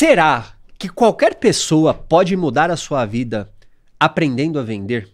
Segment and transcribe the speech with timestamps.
[0.00, 3.52] Será que qualquer pessoa pode mudar a sua vida
[3.98, 5.10] aprendendo a vender?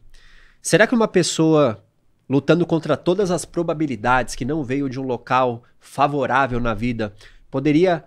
[0.63, 1.85] Será que uma pessoa
[2.29, 7.13] lutando contra todas as probabilidades que não veio de um local favorável na vida
[7.51, 8.05] poderia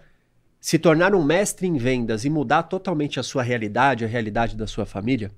[0.62, 4.66] se tornar um mestre em vendas e mudar totalmente a sua realidade, a realidade da
[4.66, 5.32] sua família?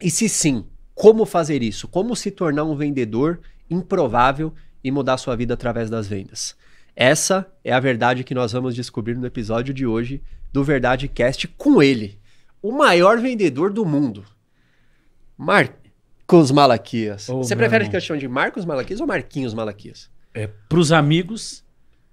[0.00, 1.88] E se sim, como fazer isso?
[1.88, 6.54] Como se tornar um vendedor improvável e mudar a sua vida através das vendas?
[6.96, 10.22] Essa é a verdade que nós vamos descobrir no episódio de hoje
[10.52, 12.18] do Verdade Cast com ele,
[12.62, 14.24] o maior vendedor do mundo.
[15.36, 17.28] Marcos Malaquias.
[17.28, 17.90] Ô, Você prefere irmão.
[17.90, 20.10] que eu chame de Marcos Malaquias ou Marquinhos Malaquias?
[20.32, 21.62] É, pros amigos,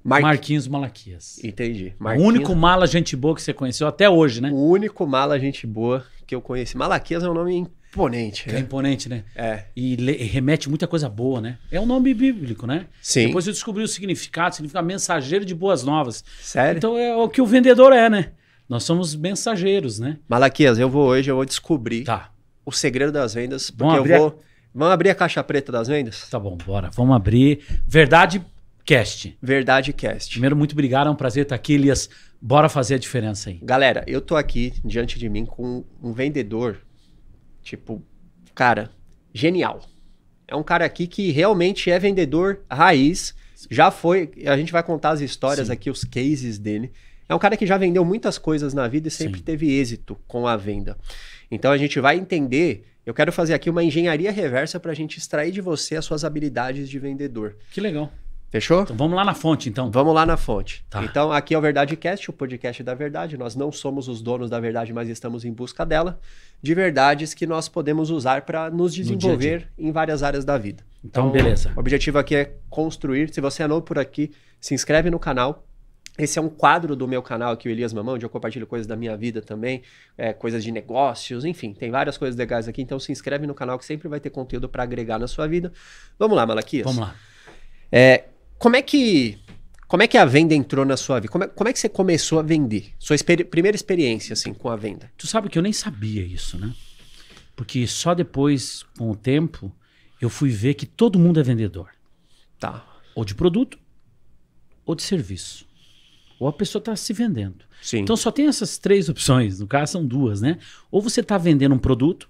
[0.03, 1.41] Mar- Marquinhos Malaquias.
[1.43, 1.95] Entendi.
[1.99, 4.51] O único mala gente boa que você conheceu até hoje, né?
[4.51, 6.75] O único mala gente boa que eu conheci.
[6.77, 8.49] Malaquias é um nome imponente.
[8.49, 8.59] É né?
[8.59, 9.23] imponente, né?
[9.35, 9.65] É.
[9.75, 11.57] E, le- e remete muita coisa boa, né?
[11.71, 12.87] É um nome bíblico, né?
[13.01, 13.27] Sim.
[13.27, 16.23] Depois eu descobri o significado, significa mensageiro de boas novas.
[16.41, 16.77] Sério?
[16.77, 18.31] Então é o que o vendedor é, né?
[18.67, 20.17] Nós somos mensageiros, né?
[20.27, 22.31] Malaquias, eu vou hoje, eu vou descobrir Tá,
[22.65, 24.41] o segredo das vendas, porque Vamos eu abrir a- vou.
[24.73, 26.27] Vamos abrir a caixa preta das vendas?
[26.29, 26.89] tá bom, bora.
[26.95, 27.59] Vamos abrir.
[27.87, 28.43] Verdade
[28.85, 29.37] Cast.
[29.41, 30.31] Verdade Cast.
[30.31, 32.09] Primeiro, muito obrigado, é um prazer estar aqui, Elias.
[32.41, 33.59] Bora fazer a diferença aí.
[33.61, 36.79] Galera, eu tô aqui diante de mim com um vendedor,
[37.63, 38.03] tipo,
[38.53, 38.91] cara,
[39.33, 39.81] genial.
[40.47, 43.33] É um cara aqui que realmente é vendedor raiz.
[43.71, 44.29] Já foi.
[44.45, 45.73] A gente vai contar as histórias Sim.
[45.73, 46.91] aqui, os cases dele.
[47.27, 49.45] É um cara que já vendeu muitas coisas na vida e sempre Sim.
[49.45, 50.97] teve êxito com a venda.
[51.49, 52.85] Então a gente vai entender.
[53.05, 56.23] Eu quero fazer aqui uma engenharia reversa para a gente extrair de você as suas
[56.23, 57.57] habilidades de vendedor.
[57.71, 58.11] Que legal.
[58.53, 58.83] Fechou?
[58.83, 59.89] Então vamos lá na fonte, então.
[59.89, 60.85] Vamos lá na fonte.
[60.87, 61.03] Tá.
[61.03, 63.35] Então, aqui é o Verdade Cast, o podcast da verdade.
[63.35, 66.19] Nós não somos os donos da verdade, mas estamos em busca dela,
[66.61, 70.83] de verdades que nós podemos usar para nos desenvolver em várias áreas da vida.
[71.03, 71.73] Então, beleza.
[71.75, 73.33] O objetivo aqui é construir.
[73.33, 74.31] Se você é novo por aqui,
[74.61, 75.65] se inscreve no canal.
[76.15, 78.85] Esse é um quadro do meu canal aqui, o Elias Mamão, onde eu compartilho coisas
[78.85, 79.81] da minha vida também,
[80.15, 82.83] é, coisas de negócios, enfim, tem várias coisas legais aqui.
[82.83, 85.73] Então se inscreve no canal que sempre vai ter conteúdo para agregar na sua vida.
[86.19, 86.85] Vamos lá, Malaquias.
[86.85, 87.15] Vamos lá.
[87.91, 88.25] É,
[88.63, 89.37] como é que
[89.89, 91.29] como é que a venda entrou na sua vida?
[91.29, 92.93] Como é, como é que você começou a vender?
[92.97, 95.11] Sua experi- primeira experiência assim com a venda?
[95.17, 96.73] Tu sabe que eu nem sabia isso, né?
[97.57, 99.69] Porque só depois, com o tempo,
[100.21, 101.89] eu fui ver que todo mundo é vendedor.
[102.57, 102.87] Tá.
[103.13, 103.77] Ou de produto,
[104.85, 105.67] ou de serviço.
[106.39, 107.65] Ou a pessoa está se vendendo.
[107.81, 107.99] Sim.
[107.99, 109.59] Então só tem essas três opções.
[109.59, 110.57] No caso, são duas, né?
[110.89, 112.29] Ou você está vendendo um produto,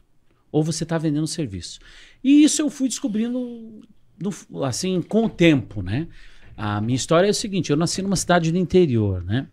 [0.51, 1.79] ou você está vendendo um serviço.
[2.23, 3.83] E isso eu fui descobrindo
[4.19, 6.07] no- assim com o tempo, né?
[6.55, 9.47] A minha história é o seguinte: eu nasci numa cidade do interior, né?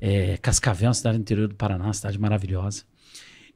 [0.00, 2.84] É, Cascavel, uma cidade do interior do Paraná, uma cidade maravilhosa.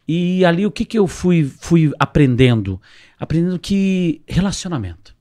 [0.07, 2.81] E ali o que, que eu fui, fui aprendendo?
[3.19, 5.15] Aprendendo que relacionamento.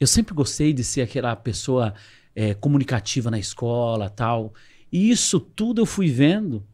[0.00, 1.94] Eu sempre gostei de ser aquela pessoa
[2.34, 4.52] é, comunicativa na escola tal.
[4.90, 6.66] E isso tudo eu fui vendo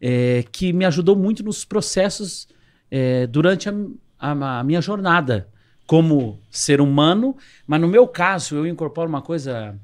[0.00, 2.48] é, que me ajudou muito nos processos
[2.90, 3.74] é, durante a,
[4.18, 5.48] a- a minha jornada
[5.88, 7.34] como ser humano.
[7.66, 9.74] Mas no meu caso, eu incorporo uma coisa,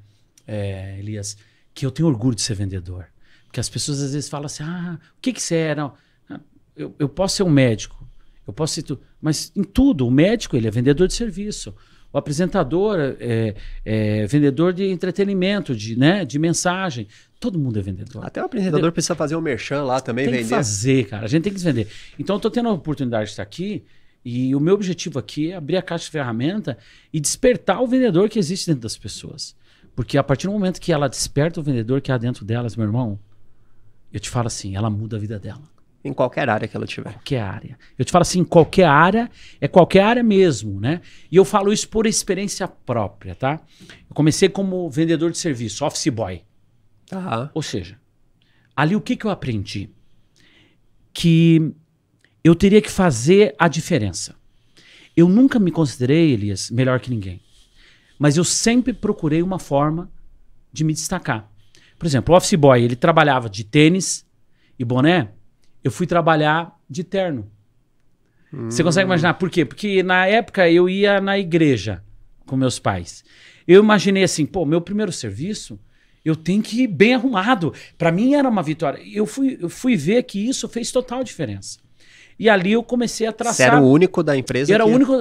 [0.46, 1.36] é, Elias,
[1.72, 3.06] que eu tenho orgulho de ser vendedor.
[3.46, 5.74] Porque as pessoas às vezes falam assim: ah, o que, que você é?
[5.74, 5.94] Não,
[6.28, 6.38] ah,
[6.76, 8.06] eu, eu posso ser um médico,
[8.46, 11.74] eu posso ser tu, mas em tudo, o médico ele é vendedor de serviço.
[12.12, 17.08] O apresentador é, é vendedor de entretenimento, de, né, de mensagem.
[17.40, 18.24] Todo mundo é vendedor.
[18.24, 20.54] Até o apresentador precisa fazer um merchan lá também, Tem que vender.
[20.54, 21.24] fazer, cara.
[21.24, 21.88] A gente tem que se vender.
[22.16, 23.84] Então, eu tô tendo a oportunidade de estar aqui
[24.24, 26.78] e o meu objetivo aqui é abrir a caixa de ferramenta
[27.12, 29.54] e despertar o vendedor que existe dentro das pessoas.
[29.94, 32.86] Porque a partir do momento que ela desperta o vendedor que há dentro delas, meu
[32.86, 33.18] irmão,
[34.12, 35.62] eu te falo assim, ela muda a vida dela.
[36.02, 37.12] Em qualquer área que ela tiver.
[37.12, 37.78] Qualquer área.
[37.98, 39.30] Eu te falo assim, qualquer área
[39.60, 41.00] é qualquer área mesmo, né?
[41.30, 43.60] E eu falo isso por experiência própria, tá?
[44.08, 46.42] Eu comecei como vendedor de serviço, office boy.
[47.06, 47.50] Tá.
[47.54, 47.98] Ou seja,
[48.76, 49.90] ali o que, que eu aprendi?
[51.12, 51.74] Que
[52.44, 54.36] eu teria que fazer a diferença.
[55.16, 57.40] Eu nunca me considerei, Elias, melhor que ninguém.
[58.18, 60.10] Mas eu sempre procurei uma forma
[60.70, 61.50] de me destacar.
[61.98, 64.26] Por exemplo, o office boy, ele trabalhava de tênis
[64.78, 65.30] e boné.
[65.82, 67.50] Eu fui trabalhar de terno.
[68.70, 69.64] Você consegue imaginar por quê?
[69.64, 72.04] Porque na época eu ia na igreja
[72.46, 73.24] com meus pais.
[73.66, 75.80] Eu imaginei assim, pô, meu primeiro serviço,
[76.24, 77.72] eu tenho que ir bem arrumado.
[77.98, 79.02] Para mim era uma vitória.
[79.04, 81.83] Eu fui, eu fui ver que isso fez total diferença.
[82.38, 83.66] E ali eu comecei a Você traçar.
[83.68, 84.90] era o único da empresa Eu era que...
[84.90, 85.12] o único.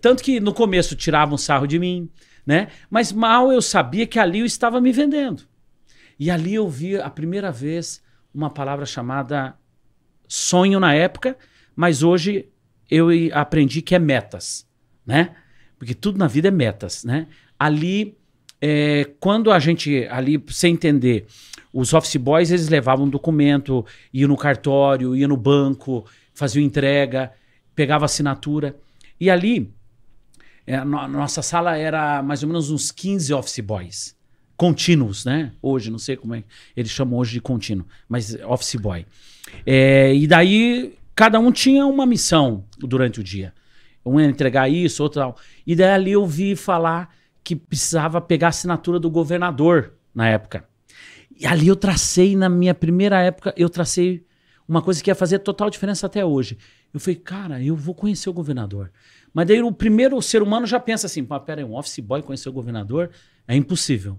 [0.00, 2.08] Tanto que no começo tiravam sarro de mim,
[2.46, 2.68] né?
[2.90, 5.42] Mas mal eu sabia que ali eu estava me vendendo.
[6.18, 8.02] E ali eu vi a primeira vez
[8.32, 9.54] uma palavra chamada
[10.28, 11.36] sonho na época,
[11.74, 12.48] mas hoje
[12.90, 14.66] eu aprendi que é metas,
[15.06, 15.34] né?
[15.78, 17.26] Porque tudo na vida é metas, né?
[17.58, 18.18] Ali
[18.60, 21.26] é, quando a gente ali, sem entender,
[21.72, 26.04] os office boys, eles levavam um documento, iam no cartório, iam no banco,
[26.40, 27.32] faziam entrega,
[27.74, 28.76] pegava assinatura.
[29.20, 29.72] E ali,
[30.66, 34.16] é, no- nossa sala era mais ou menos uns 15 office boys.
[34.56, 35.52] Contínuos, né?
[35.62, 36.42] Hoje, não sei como é.
[36.76, 39.06] Eles chamam hoje de contínuo, mas office boy.
[39.64, 43.54] É, e daí, cada um tinha uma missão durante o dia.
[44.04, 45.36] Um ia entregar isso, outro tal.
[45.66, 47.14] E daí ali eu vi falar
[47.44, 50.64] que precisava pegar a assinatura do governador na época.
[51.38, 54.24] E ali eu tracei, na minha primeira época, eu tracei
[54.70, 56.56] uma coisa que ia fazer total diferença até hoje.
[56.94, 58.92] Eu falei, cara, eu vou conhecer o governador.
[59.34, 62.22] Mas daí o primeiro ser humano já pensa assim, pá, pera aí, um office boy
[62.22, 63.10] conhecer o governador
[63.48, 64.16] é impossível.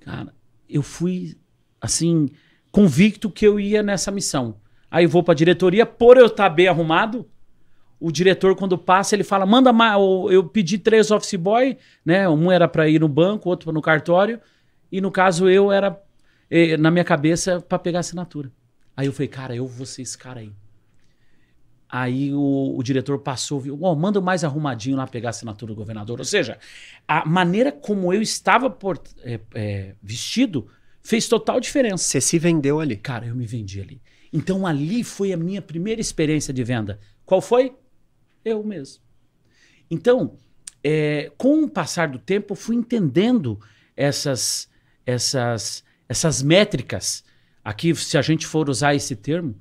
[0.00, 0.34] Cara,
[0.68, 1.34] eu fui,
[1.80, 2.28] assim,
[2.70, 4.56] convicto que eu ia nessa missão.
[4.90, 7.26] Aí eu vou pra diretoria, por eu estar bem arrumado,
[7.98, 9.98] o diretor, quando passa, ele fala: manda mais.
[10.30, 12.28] Eu pedi três office boy, né?
[12.28, 14.40] Um era para ir no banco, outro no cartório.
[14.92, 16.00] E no caso, eu era,
[16.48, 18.52] eh, na minha cabeça, para pegar assinatura.
[18.98, 20.52] Aí eu falei, cara, eu vou ser esse cara aí.
[21.88, 25.76] Aí o, o diretor passou, viu, ó, manda mais arrumadinho lá pegar a assinatura do
[25.76, 26.18] governador.
[26.18, 26.58] Ou seja,
[27.06, 30.66] a maneira como eu estava por- é, é, vestido
[31.00, 32.02] fez total diferença.
[32.02, 32.96] Você se vendeu ali.
[32.96, 34.02] Cara, eu me vendi ali.
[34.32, 36.98] Então ali foi a minha primeira experiência de venda.
[37.24, 37.72] Qual foi?
[38.44, 39.00] Eu mesmo.
[39.88, 40.36] Então,
[40.82, 43.60] é, com o passar do tempo, eu fui entendendo
[43.96, 44.68] essas,
[45.06, 47.22] essas, essas métricas.
[47.68, 49.54] Aqui, se a gente for usar esse termo,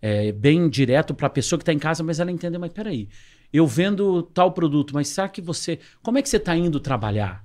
[0.00, 3.06] é, bem direto para a pessoa que está em casa, mas ela entender, mas peraí,
[3.52, 5.78] eu vendo tal produto, mas será que você.
[6.02, 7.44] Como é que você está indo trabalhar?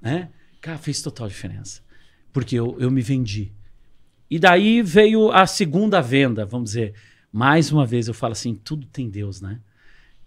[0.00, 0.30] Né?
[0.60, 1.82] Cara, fez total diferença.
[2.32, 3.52] Porque eu, eu me vendi.
[4.30, 6.94] E daí veio a segunda venda, vamos dizer.
[7.32, 9.58] Mais uma vez eu falo assim: tudo tem Deus, né?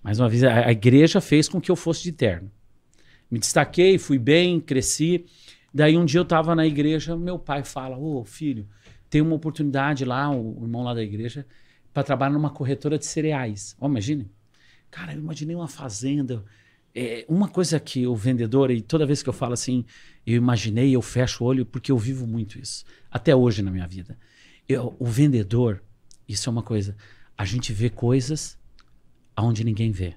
[0.04, 2.52] Mais uma vez, a, a igreja fez com que eu fosse de terno.
[3.31, 5.25] Me destaquei, fui bem, cresci.
[5.74, 8.68] Daí um dia eu estava na igreja, meu pai fala: Ô filho,
[9.10, 11.46] tem uma oportunidade lá, o irmão lá da igreja,
[11.94, 13.75] para trabalhar numa corretora de cereais.
[13.80, 14.30] Ó, imagine.
[14.90, 16.44] Cara, eu imaginei uma fazenda.
[16.96, 19.86] É, uma coisa que o vendedor, e toda vez que eu falo assim,
[20.25, 22.84] eu imaginei, eu fecho o olho, porque eu vivo muito isso.
[23.12, 24.18] Até hoje na minha vida.
[24.68, 25.84] Eu- o vendedor,
[26.28, 26.96] isso é uma coisa.
[27.38, 28.58] A gente vê coisas
[29.36, 30.16] aonde ninguém vê.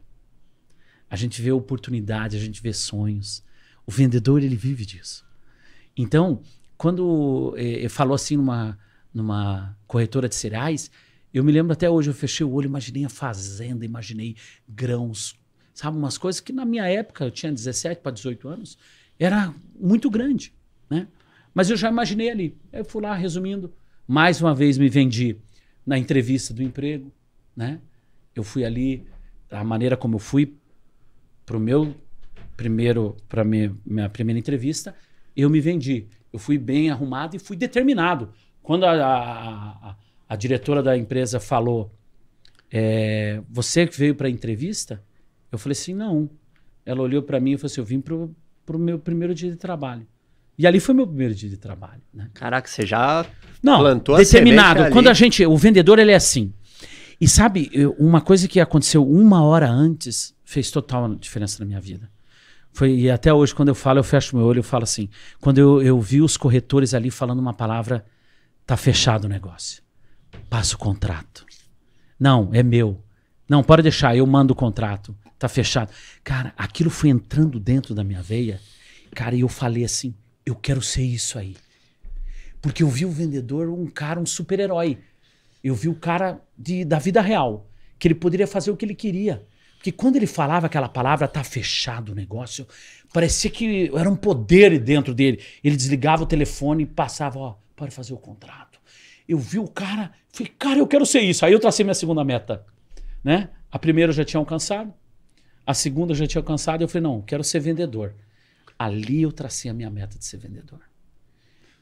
[1.10, 3.44] A gente vê oportunidade, a gente vê sonhos.
[3.86, 5.26] O vendedor, ele vive disso.
[5.96, 6.42] Então,
[6.76, 8.78] quando eh, falou assim numa,
[9.12, 10.90] numa corretora de cereais,
[11.32, 14.36] eu me lembro até hoje, eu fechei o olho, imaginei a fazenda, imaginei
[14.68, 15.38] grãos,
[15.72, 15.96] sabe?
[15.96, 18.78] Umas coisas que na minha época, eu tinha 17 para 18 anos,
[19.18, 20.52] era muito grande,
[20.88, 21.06] né?
[21.54, 22.56] Mas eu já imaginei ali.
[22.72, 23.72] Eu fui lá, resumindo,
[24.06, 25.36] mais uma vez me vendi
[25.86, 27.12] na entrevista do emprego,
[27.54, 27.80] né?
[28.34, 29.06] Eu fui ali,
[29.50, 30.56] a maneira como eu fui
[31.44, 31.94] para o meu
[32.56, 34.94] primeiro, para minha, minha primeira entrevista,
[35.36, 36.06] eu me vendi.
[36.32, 38.30] Eu fui bem arrumado e fui determinado.
[38.62, 39.96] Quando a, a, a-
[40.28, 41.92] a diretora da empresa falou,
[42.70, 45.02] é, você que veio para a entrevista?
[45.50, 46.30] Eu falei assim, não.
[46.86, 49.56] Ela olhou para mim e falou assim, eu vim para o meu primeiro dia de
[49.56, 50.06] trabalho.
[50.56, 52.28] E ali foi meu primeiro dia de trabalho, né?
[52.34, 53.24] Caraca, você já
[53.62, 54.82] Não, plantou a determinado.
[54.82, 54.92] ali.
[54.92, 56.52] Quando a gente, o vendedor ele é assim.
[57.20, 61.80] E sabe, eu- uma coisa que aconteceu uma hora antes fez total diferença na minha
[61.80, 62.10] vida.
[62.72, 65.08] Foi e até hoje quando eu falo, eu fecho meu olho, eu falo assim.
[65.40, 68.04] Quando eu, eu vi os corretores ali falando uma palavra,
[68.66, 69.82] tá fechado o negócio.
[70.48, 71.44] Passa o contrato.
[72.18, 73.02] Não, é meu.
[73.48, 75.16] Não, pode deixar, eu mando o contrato.
[75.38, 75.90] Tá fechado.
[76.22, 78.60] Cara, aquilo foi entrando dentro da minha veia.
[79.14, 81.56] Cara, e eu falei assim, eu quero ser isso aí.
[82.60, 84.98] Porque eu vi o vendedor um cara, um super-herói.
[85.64, 87.68] Eu vi o cara de, da vida real,
[87.98, 89.46] que ele poderia fazer o que ele queria.
[89.80, 92.68] Porque quando ele falava aquela palavra, tá fechado o negócio,
[93.14, 95.42] parecia que era um poder dentro dele.
[95.64, 98.78] Ele desligava o telefone e passava, ó, pode fazer o contrato.
[99.26, 101.46] Eu vi o cara, falei, cara, eu quero ser isso.
[101.46, 102.62] Aí eu tracei minha segunda meta,
[103.24, 103.48] né?
[103.72, 104.92] A primeira eu já tinha alcançado,
[105.66, 108.14] a segunda eu já tinha alcançado, eu falei, não, quero ser vendedor.
[108.78, 110.80] Ali eu tracei a minha meta de ser vendedor.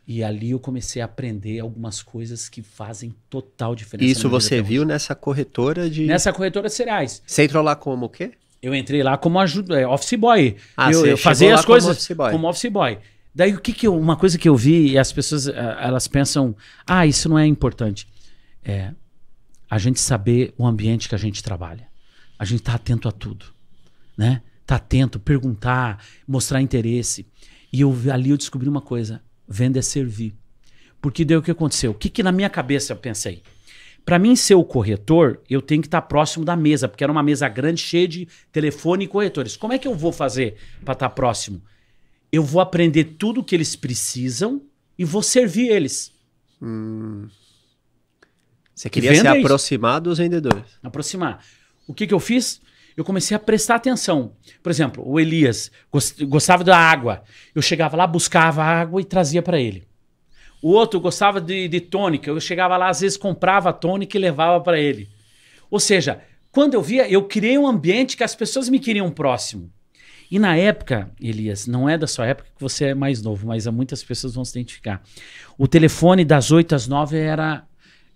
[0.08, 4.10] E ali eu comecei a aprender algumas coisas que fazem total diferença.
[4.10, 6.06] Isso você viu nessa corretora de.
[6.06, 7.22] Nessa corretora de cereais.
[7.26, 8.32] Você entrou lá como o quê?
[8.62, 10.56] Eu entrei lá como ajuda, é, office boy.
[10.74, 12.32] Ah, eu, eu fazia as coisas como office boy.
[12.32, 12.98] como office boy.
[13.34, 16.08] Daí o que que eu, uma coisa que eu vi e as pessoas ah, elas
[16.08, 18.08] pensam, ah, isso não é importante.
[18.64, 18.92] É
[19.70, 21.86] a gente saber o ambiente que a gente trabalha.
[22.38, 23.44] A gente tá atento a tudo,
[24.16, 24.40] né?
[24.64, 27.26] Tá atento, perguntar, mostrar interesse.
[27.70, 30.34] E eu ali eu descobri uma coisa, venda é servir.
[31.00, 31.92] Porque daí o que aconteceu?
[31.92, 33.42] O que que na minha cabeça eu pensei?
[34.04, 37.22] Para mim ser o corretor, eu tenho que estar próximo da mesa, porque era uma
[37.22, 39.56] mesa grande, cheia de telefone e corretores.
[39.56, 41.62] Como é que eu vou fazer para estar próximo?
[42.30, 44.62] eu vou aprender tudo que eles precisam
[44.98, 46.12] e vou servir eles.
[48.74, 50.64] Você Que queria se é aproximar dos vendedores.
[50.82, 51.44] aproximar.
[51.86, 52.60] O que, que eu fiz?
[52.98, 54.32] Eu comecei a prestar atenção.
[54.60, 57.22] Por exemplo, o Elias gos- gostava da água.
[57.54, 59.86] Eu chegava lá, buscava água e trazia para ele.
[60.60, 62.28] O outro gostava de, de tônica.
[62.28, 65.08] Eu chegava lá, às vezes comprava a tônica e levava para ele.
[65.70, 69.70] Ou seja, quando eu via, eu criei um ambiente que as pessoas me queriam próximo.
[70.28, 73.64] E na época, Elias, não é da sua época que você é mais novo, mas
[73.68, 75.00] muitas pessoas vão se identificar.
[75.56, 77.64] O telefone das 8 às 9 era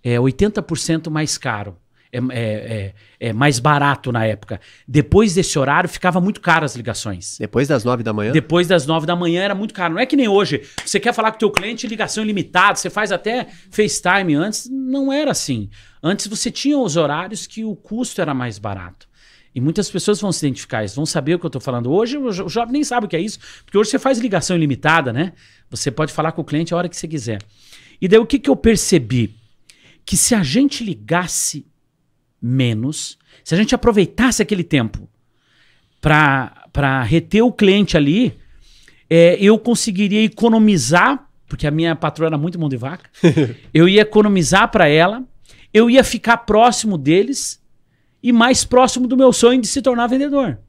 [0.03, 1.77] é, 80% mais caro.
[2.13, 4.61] É, é, é, é mais barato na época.
[4.87, 7.39] Depois desse horário, ficava muito caro as ligações.
[7.39, 8.31] Depois das nove da manhã?
[8.31, 9.95] Depois das 9 da manhã era muito caro.
[9.95, 10.61] Não é que nem hoje.
[10.85, 14.35] Você quer falar com o teu cliente ligação ilimitada, você faz até FaceTime.
[14.35, 15.71] Antes não era assim.
[16.03, 19.07] Antes você tinha os horários que o custo era mais barato.
[19.55, 21.91] E muitas pessoas vão se identificar, eles vão saber o que eu estou falando.
[21.91, 25.13] Hoje o jovem nem sabe o que é isso, porque hoje você faz ligação ilimitada,
[25.13, 25.33] né?
[25.69, 27.39] Você pode falar com o cliente a hora que você quiser.
[28.01, 29.35] E daí o que, que eu percebi?
[30.05, 31.65] Que se a gente ligasse
[32.43, 35.09] menos, se a gente aproveitasse aquele tempo
[36.01, 38.37] para reter o cliente ali,
[39.09, 43.09] é, eu conseguiria economizar, porque a minha patroa era muito mão de vaca,
[43.73, 45.23] eu ia economizar para ela,
[45.73, 47.63] eu ia ficar próximo deles
[48.21, 50.59] e mais próximo do meu sonho de se tornar vendedor.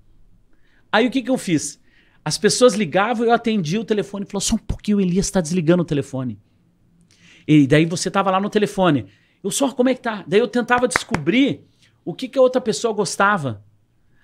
[0.93, 1.81] Aí o que, que eu fiz?
[2.25, 5.40] As pessoas ligavam, eu atendia o telefone e falou: só um pouquinho, o Elias está
[5.40, 6.38] desligando o telefone.
[7.47, 9.07] E daí você tava lá no telefone.
[9.45, 10.25] Eu só, como é que tá?
[10.27, 11.67] Daí eu tentava descobrir
[12.03, 13.63] o que, que a outra pessoa gostava.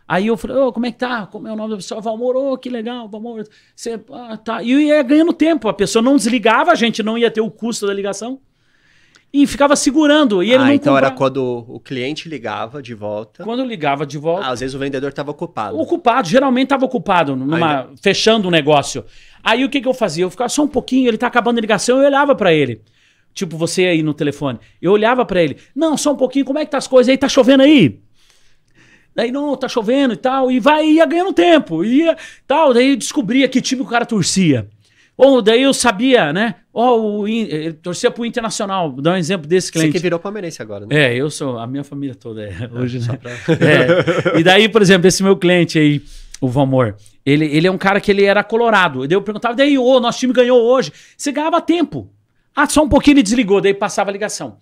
[0.09, 1.27] Aí eu falei, ô, como é que tá?
[1.27, 2.00] Como é o nome da pessoa?
[2.00, 3.47] Valmor, ô, que legal, Valmor.
[3.77, 4.62] Você, ah, tá.
[4.62, 5.69] E ia ganhando tempo.
[5.69, 8.41] A pessoa não desligava, a gente não ia ter o custo da ligação.
[9.33, 10.43] E ficava segurando.
[10.43, 11.35] E ele ah, não então era comprava.
[11.35, 13.45] quando o cliente ligava de volta.
[13.45, 14.47] Quando ligava de volta.
[14.47, 15.79] Ah, às vezes o vendedor estava ocupado.
[15.79, 19.05] Ocupado, geralmente estava ocupado, numa, fechando um negócio.
[19.45, 20.25] Aí o que, que eu fazia?
[20.25, 22.83] Eu ficava só um pouquinho, ele tá acabando a ligação, eu olhava para ele.
[23.32, 24.58] Tipo, você aí no telefone.
[24.82, 25.56] Eu olhava para ele.
[25.75, 27.16] Não, só um pouquinho, como é que tá as coisas aí?
[27.16, 28.00] Tá chovendo aí?
[29.14, 30.50] Daí, não, tá chovendo e tal.
[30.50, 31.84] E vai, ia ganhando tempo.
[31.84, 32.72] Ia tal.
[32.72, 34.68] Daí eu descobria que time o cara torcia.
[35.16, 36.54] Ou daí eu sabia, né?
[36.72, 38.90] Ó, o In- ele torcia pro Internacional.
[38.90, 39.92] Vou dar um exemplo desse Você cliente.
[39.92, 40.96] que virou palmeirense agora, né?
[40.96, 43.04] É, eu sou, a minha família toda é hoje, né?
[43.04, 43.30] Só pra-
[44.34, 44.38] É.
[44.38, 46.00] E daí, por exemplo, esse meu cliente aí,
[46.40, 46.94] o Valmor,
[47.26, 49.06] ele, ele é um cara que ele era colorado.
[49.06, 50.90] Daí eu perguntava, daí, ô, nosso time ganhou hoje.
[51.16, 52.10] Você ganhava tempo.
[52.54, 54.59] Ah, só um pouquinho ele desligou, daí passava a ligação.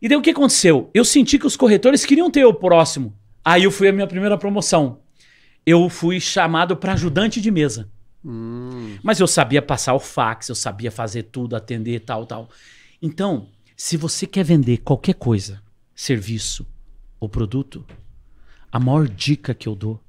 [0.00, 0.90] E daí o que aconteceu?
[0.92, 3.16] Eu senti que os corretores queriam ter o próximo.
[3.44, 5.00] Aí eu fui a minha primeira promoção.
[5.64, 7.90] Eu fui chamado para ajudante de mesa.
[8.24, 12.48] Hum, Mas eu sabia passar o fax, eu sabia fazer tudo, atender tal, tal.
[13.00, 15.62] Então, se você quer vender qualquer coisa,
[15.94, 16.66] serviço
[17.20, 17.86] ou produto,
[18.70, 20.00] a maior dica que eu dou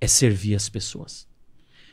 [0.00, 1.28] é servir as pessoas.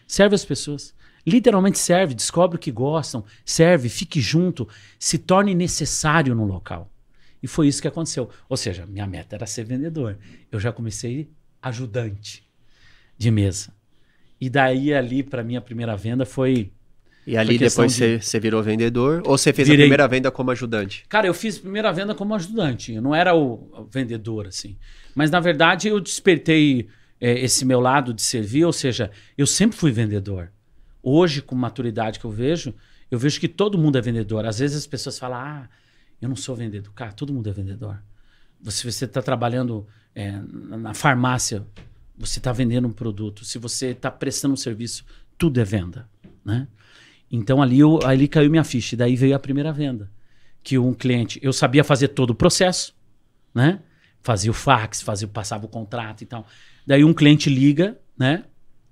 [0.08, 0.94] Serve as pessoas.
[1.28, 4.68] Literalmente serve, descobre o que gostam, serve, fique junto,
[4.98, 6.90] se torne necessário no local.
[7.44, 8.30] E foi isso que aconteceu.
[8.48, 10.18] Ou seja, minha meta era ser vendedor.
[10.52, 11.30] Eu já comecei
[11.62, 12.44] ajudante
[13.18, 13.74] de mesa.
[14.40, 16.72] E daí ali para minha primeira venda foi,
[17.26, 19.84] E ali depois você você virou vendedor ou você fez Virei.
[19.84, 21.04] a primeira venda como ajudante?
[21.10, 22.94] cara, eu fiz a primeira venda como ajudante.
[22.94, 24.78] Eu não era o o vendedor assim.
[25.14, 26.88] Mas na verdade eu despertei
[27.20, 30.52] é, esse meu lado de servir, ou seja, eu sempre fui vendedor.
[31.10, 32.74] Hoje com maturidade que eu vejo,
[33.10, 34.46] eu vejo que todo mundo é vendedor.
[34.46, 35.70] Às vezes as pessoas falam: "Ah,
[36.22, 36.92] eu não sou vendedor".
[36.94, 37.98] Cara, todo mundo é vendedor.
[38.62, 41.66] Você você está trabalhando é, na farmácia,
[42.18, 43.46] você está vendendo um produto.
[43.46, 45.06] Se você está prestando um serviço,
[45.38, 46.10] tudo é venda,
[46.44, 46.68] né?
[47.32, 48.96] Então ali, eu, ali caiu minha ficha.
[48.96, 50.12] E daí veio a primeira venda.
[50.62, 52.94] Que um cliente, eu sabia fazer todo o processo,
[53.56, 53.80] né?
[54.22, 56.46] Fazia o fax, fazia, passava o contrato e tal.
[56.86, 58.44] Daí um cliente liga, né?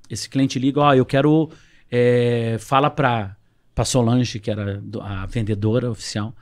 [0.10, 1.50] Esse cliente liga, ó, eu quero.
[1.92, 3.36] É, fala pra,
[3.74, 6.36] pra Solange, que era a vendedora oficial,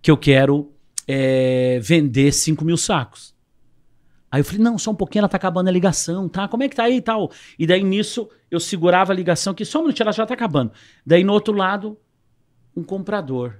[0.00, 0.72] que eu quero
[1.06, 3.34] é, vender 5 mil sacos.
[4.30, 6.46] Aí eu falei, não, só um pouquinho, ela tá acabando a ligação, tá?
[6.46, 7.30] Como é que tá aí e tal?
[7.58, 10.72] E daí nisso eu segurava a ligação, que só um minutinho, ela já tá acabando.
[11.04, 11.98] Daí no outro lado,
[12.76, 13.54] um comprador.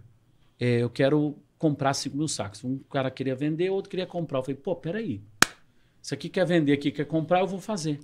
[0.61, 2.62] É, eu quero comprar 5 mil sacos.
[2.64, 4.40] Um cara queria vender, outro queria comprar.
[4.40, 5.23] Eu falei, pô, peraí.
[6.02, 7.99] Isso aqui quer vender, aqui quer comprar, eu vou fazer.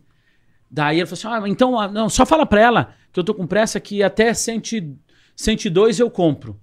[0.75, 3.33] Daí ele falou assim: ah, então, ah, não, só fala pra ela que eu tô
[3.33, 4.99] com pressa que até 100,
[5.37, 6.61] 102 eu compro.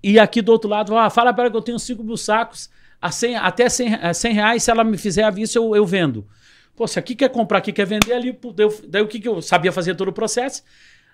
[0.00, 2.70] E aqui do outro lado, ah, fala pra ela que eu tenho 5 mil sacos,
[3.02, 5.84] a 100, até 100, a 100 reais, se ela me fizer a vista, eu, eu
[5.84, 6.24] vendo.
[6.76, 9.42] Pô, se aqui quer comprar, aqui quer vender, ali, eu- daí o que, que eu
[9.42, 10.62] sabia fazer todo o processo?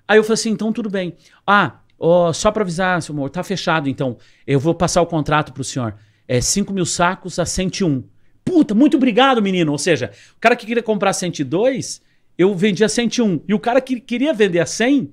[0.07, 1.17] Aí eu falei assim, então tudo bem.
[1.47, 4.19] Ah, ó, só pra avisar, seu amor, tá fechado, então.
[4.47, 5.95] Eu vou passar o contrato pro senhor.
[6.29, 8.05] É 5 mil sacos a 101.
[8.45, 9.73] Puta, muito obrigado, menino.
[9.73, 12.01] Ou seja, o cara que queria comprar 102,
[12.37, 13.41] eu vendia 101.
[13.49, 15.13] E o cara que queria vender a 100,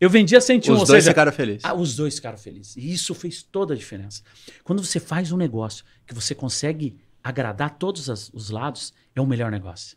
[0.00, 0.74] eu vendia 101.
[0.74, 1.64] Os ou dois seja, ficaram felizes.
[1.64, 2.76] ah, os dois ficaram felizes.
[2.76, 4.22] E isso fez toda a diferença.
[4.62, 9.26] Quando você faz um negócio que você consegue agradar todos as- os lados, é o
[9.26, 9.96] melhor negócio.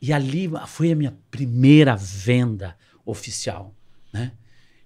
[0.00, 3.74] E ali foi a minha primeira venda oficial,
[4.12, 4.32] né?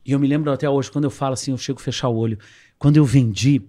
[0.04, 2.16] E eu me lembro até hoje, quando eu falo assim, eu chego a fechar o
[2.16, 2.38] olho.
[2.78, 3.62] Quando eu vendi,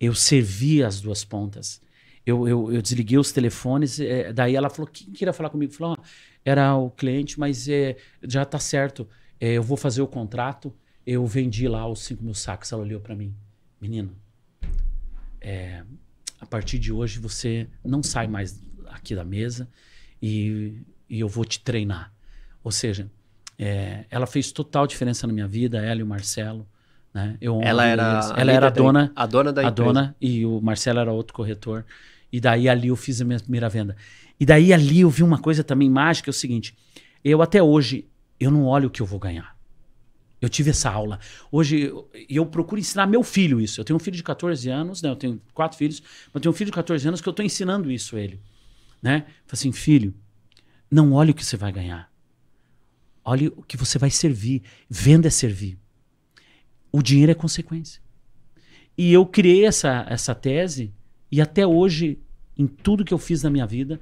[0.00, 1.80] eu servi as duas pontas.
[2.26, 5.72] Eu, eu, eu desliguei os telefones, eh, daí ela falou, quem queria falar comigo?
[5.72, 6.02] Falou, "Ah,
[6.44, 9.08] era o cliente, mas eh, já tá certo,
[9.40, 10.74] eh, eu vou fazer o contrato,
[11.06, 12.72] eu vendi lá os 5 mil sacos.
[12.72, 13.32] Ela olhou para mim,
[13.80, 14.10] menino,
[15.40, 15.84] é,
[16.40, 19.68] a partir de hoje você não sai mais aqui da mesa
[20.20, 22.12] e, e eu vou te treinar.
[22.64, 23.08] Ou seja,
[23.58, 26.66] é, ela fez total diferença na minha vida, ela e o Marcelo.
[27.14, 27.36] Né?
[27.40, 28.30] Eu Ela era, eles.
[28.36, 29.92] ela era a dona, a dona da a empresa.
[29.92, 31.84] dona e o Marcelo era outro corretor.
[32.36, 33.96] E daí ali eu fiz a minha primeira venda.
[34.38, 36.76] E daí ali eu vi uma coisa também mágica, é o seguinte,
[37.24, 38.06] eu até hoje
[38.38, 39.56] eu não olho o que eu vou ganhar.
[40.38, 41.18] Eu tive essa aula.
[41.50, 43.80] Hoje eu, eu procuro ensinar meu filho isso.
[43.80, 45.08] Eu tenho um filho de 14 anos, né?
[45.08, 47.42] Eu tenho quatro filhos, mas eu tenho um filho de 14 anos que eu estou
[47.42, 48.38] ensinando isso a ele,
[49.00, 49.20] né?
[49.46, 50.14] Falo assim, filho,
[50.90, 52.12] não olhe o que você vai ganhar.
[53.24, 54.62] Olhe o que você vai servir.
[54.90, 55.78] Venda é servir.
[56.92, 58.02] O dinheiro é consequência.
[58.96, 60.92] E eu criei essa, essa tese
[61.30, 62.20] e até hoje,
[62.56, 64.00] em tudo que eu fiz na minha vida,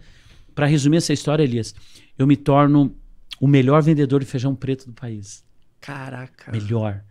[0.55, 1.75] para resumir essa história, Elias,
[2.17, 2.97] eu me torno
[3.41, 5.45] o melhor vendedor de feijão preto do país.
[5.81, 6.53] Caraca.
[6.53, 7.05] Melhor.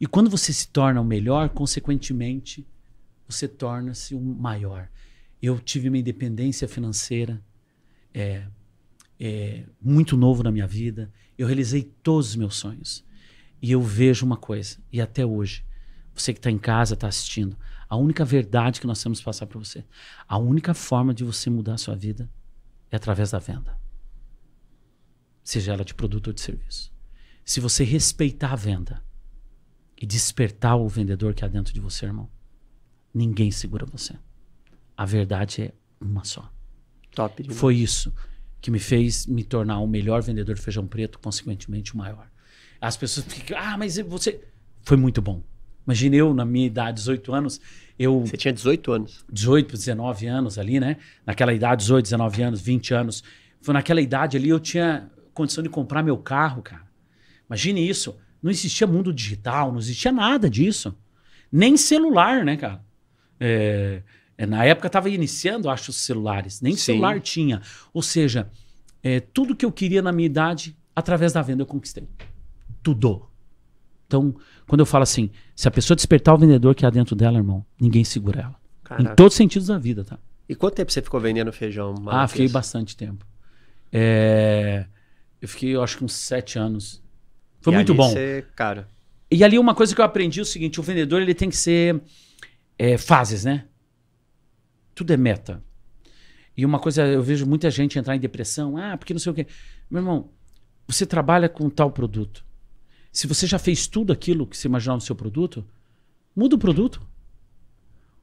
[0.00, 2.66] E quando você se torna o melhor, consequentemente,
[3.28, 4.88] você torna-se o maior.
[5.42, 7.42] Eu tive uma independência financeira
[8.14, 8.46] é,
[9.18, 11.10] é, muito novo na minha vida.
[11.36, 13.04] Eu realizei todos os meus sonhos.
[13.60, 15.64] E eu vejo uma coisa, e até hoje,
[16.14, 17.56] você que está em casa, está assistindo,
[17.88, 19.84] a única verdade que nós temos que passar para você,
[20.26, 22.30] a única forma de você mudar a sua vida
[22.90, 23.78] é através da venda.
[25.42, 26.92] Seja ela de produto ou de serviço.
[27.44, 29.02] Se você respeitar a venda
[30.00, 32.28] e despertar o vendedor que há dentro de você, irmão,
[33.14, 34.14] ninguém segura você.
[34.96, 36.52] A verdade é uma só.
[37.14, 37.40] Top.
[37.40, 37.58] demais.
[37.58, 38.12] Foi isso
[38.60, 42.28] que me fez me tornar o melhor vendedor de feijão preto, consequentemente o maior.
[42.80, 44.40] As pessoas ficam, ah, mas você.
[44.82, 45.42] Foi muito bom.
[45.86, 47.60] Imagina eu, na minha idade, 18 anos,
[47.98, 48.20] eu.
[48.20, 49.24] Você tinha 18 anos.
[49.30, 50.96] 18, 19 anos ali, né?
[51.24, 53.24] Naquela idade, 18, 19 anos, 20 anos.
[53.60, 56.82] Foi naquela idade ali eu tinha condição de comprar meu carro, cara.
[57.48, 58.16] Imagine isso.
[58.42, 60.96] Não existia mundo digital, não existia nada disso.
[61.50, 62.84] Nem celular, né, cara?
[63.38, 64.02] É,
[64.36, 66.60] é, na época estava iniciando, acho, os celulares.
[66.60, 66.78] Nem Sim.
[66.78, 67.62] celular tinha.
[67.92, 68.50] Ou seja,
[69.02, 72.08] é, tudo que eu queria na minha idade, através da venda eu conquistei.
[72.82, 73.28] Tudo.
[74.06, 74.34] Então,
[74.66, 77.64] quando eu falo assim, se a pessoa despertar o vendedor que há dentro dela, irmão,
[77.80, 78.54] ninguém segura ela.
[78.84, 79.12] Caraca.
[79.12, 80.18] Em todos os sentidos da vida, tá?
[80.48, 81.94] E quanto tempo você ficou vendendo feijão?
[81.98, 82.32] Ah, Marcos?
[82.32, 83.26] fiquei bastante tempo.
[83.92, 84.86] É,
[85.40, 87.02] eu fiquei, eu acho que uns sete anos.
[87.60, 88.08] Foi E muito bom.
[88.08, 88.88] Você, cara,
[89.28, 91.56] E ali uma coisa que eu aprendi é o seguinte: o vendedor ele tem que
[91.56, 92.00] ser
[92.78, 93.64] é, fases, né?
[94.94, 95.62] Tudo é meta.
[96.56, 99.34] E uma coisa, eu vejo muita gente entrar em depressão, ah, porque não sei o
[99.34, 99.46] quê.
[99.90, 100.30] Meu irmão,
[100.86, 102.45] você trabalha com tal produto.
[103.16, 105.64] Se você já fez tudo aquilo que você imaginava no seu produto,
[106.36, 107.00] muda o produto.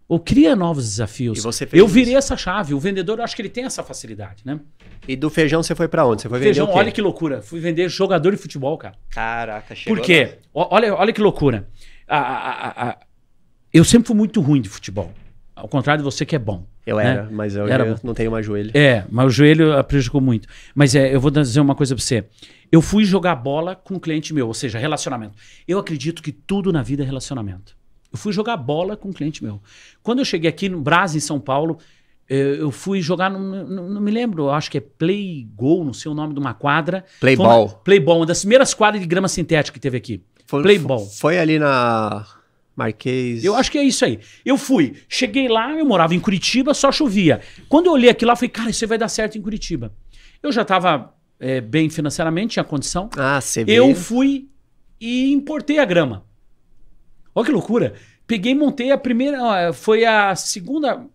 [0.07, 1.43] Ou cria novos desafios.
[1.71, 2.17] Eu virei isso.
[2.19, 2.75] essa chave.
[2.75, 4.59] O vendedor, eu acho que ele tem essa facilidade, né?
[5.07, 6.21] E do feijão você foi pra onde?
[6.21, 6.77] Você foi vender Feijão, o quê?
[6.77, 7.41] olha que loucura.
[7.41, 8.95] Fui vender jogador de futebol, cara.
[9.09, 9.97] Caraca, chegou.
[9.97, 10.37] Por quê?
[10.53, 11.67] O- Olha, olha que loucura.
[12.07, 12.99] A- a- a-
[13.73, 15.11] eu sempre fui muito ruim de futebol.
[15.55, 16.67] Ao contrário de você que é bom.
[16.85, 17.05] Eu né?
[17.11, 17.95] era, mas eu Era bom.
[18.03, 18.71] não tenho mais joelho.
[18.73, 20.47] É, mas o joelho prejudicou muito.
[20.75, 22.25] Mas é, eu vou dizer uma coisa pra você.
[22.71, 25.33] Eu fui jogar bola com um cliente meu, ou seja, relacionamento.
[25.67, 27.75] Eu acredito que tudo na vida é relacionamento.
[28.11, 29.61] Eu fui jogar bola com um cliente meu.
[30.01, 31.77] Quando eu cheguei aqui no Brás, em São Paulo,
[32.29, 35.83] eh, eu fui jogar, num- num- não me lembro, eu acho que é Play Go,
[35.83, 37.05] não sei o nome de uma quadra.
[37.19, 37.69] Play Foi uma- Ball.
[37.83, 40.21] Play Ball, uma das primeiras quadras de grama sintética que teve aqui.
[40.45, 41.05] Foi, Play fo- Ball.
[41.07, 42.25] Foi ali na
[42.75, 43.43] Marquês.
[43.43, 44.19] Eu acho que é isso aí.
[44.45, 47.41] Eu fui, cheguei lá, eu morava em Curitiba, só chovia.
[47.69, 49.93] Quando eu olhei aquilo lá, eu falei, cara, isso vai dar certo em Curitiba.
[50.41, 51.13] Eu já estava
[51.69, 53.09] bem financeiramente, tinha condição.
[53.17, 53.95] Ah, você Eu veio.
[53.95, 54.47] fui
[54.99, 56.25] e importei a grama.
[57.35, 57.93] Olha que loucura.
[58.25, 59.73] Peguei e montei a primeira.
[59.73, 61.05] Foi a segunda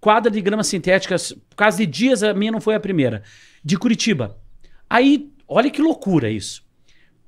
[0.00, 1.16] quadra de grama sintética.
[1.50, 3.22] Por causa de dias, a minha não foi a primeira.
[3.64, 4.38] De Curitiba.
[4.88, 6.62] Aí, olha que loucura isso.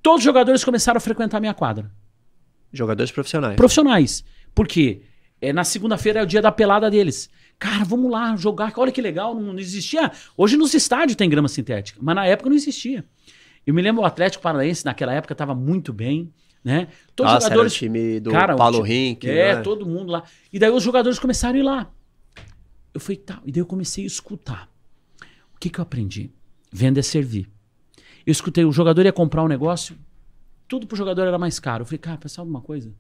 [0.03, 1.91] Todos os jogadores começaram a frequentar a minha quadra
[2.77, 3.57] Jogadores profissionais.
[3.57, 4.25] profissionais.
[4.55, 5.03] Por quê?
[5.41, 7.29] É, na segunda-feira é o dia da pelada deles.
[7.59, 8.73] Cara, vamos lá jogar.
[8.77, 10.11] Olha que legal, não, não existia.
[10.37, 13.05] Hoje nos estádios tem grama sintética, mas na época não existia.
[13.67, 16.89] Eu me lembro o Atlético Paranaense naquela época estava muito bem, né?
[17.15, 19.29] Todos Nossa, os jogadores, era o time do Cara, Paulo Rink.
[19.29, 19.63] é, né?
[19.63, 20.23] todo mundo lá.
[20.53, 21.91] E daí os jogadores começaram a ir lá.
[22.95, 23.41] Eu falei, tá.
[23.45, 24.69] E daí eu comecei a escutar.
[25.55, 26.31] O que que eu aprendi?
[26.73, 27.49] Venda é servir.
[28.27, 29.97] Eu escutei, o jogador ia comprar um negócio,
[30.69, 31.83] tudo pro jogador era mais caro.
[31.83, 32.93] Eu falei, cara, pensar alguma coisa.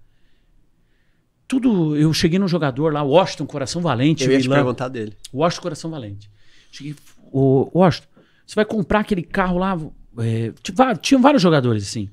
[1.48, 4.24] Tudo, eu cheguei num jogador lá, Washington Coração Valente.
[4.24, 5.16] Eu ia te perguntar dele.
[5.32, 6.30] Washington Coração Valente.
[6.72, 6.96] Cheguei,
[7.30, 8.08] o Washington,
[8.44, 9.78] você vai comprar aquele carro lá.
[10.18, 12.10] é, tinha, tinha vários jogadores assim.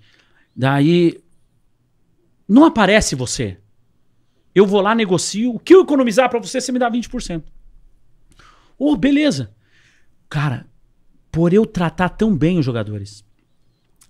[0.55, 1.19] Daí,
[2.47, 3.57] não aparece você.
[4.53, 5.55] Eu vou lá, negocio.
[5.55, 7.43] O que eu economizar pra você, você me dá 20%.
[8.77, 9.51] Ô, beleza.
[10.29, 10.67] Cara,
[11.31, 13.25] por eu tratar tão bem os jogadores.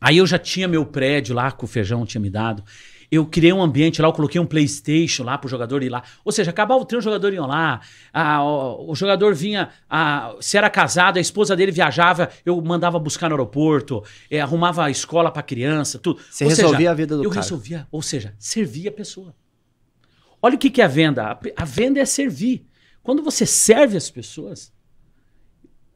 [0.04, 2.62] Aí eu já tinha meu prédio lá que o feijão tinha me dado.
[3.10, 6.04] Eu criei um ambiente lá, eu coloquei um Playstation lá pro jogador ir lá.
[6.26, 7.80] Ou seja, acabava o treino, o jogador ia lá.
[8.12, 13.00] Ah, o, o jogador vinha, ah, se era casado, a esposa dele viajava, eu mandava
[13.00, 16.20] buscar no aeroporto, eh, arrumava a escola pra criança, tudo.
[16.30, 17.42] Você Ou resolvia seja, a vida do eu cara.
[17.42, 19.34] resolvia, ou seja, servia a pessoa.
[20.42, 21.24] Olha o que, que é a venda.
[21.24, 22.66] A, a venda é servir.
[23.02, 24.74] Quando você serve as pessoas,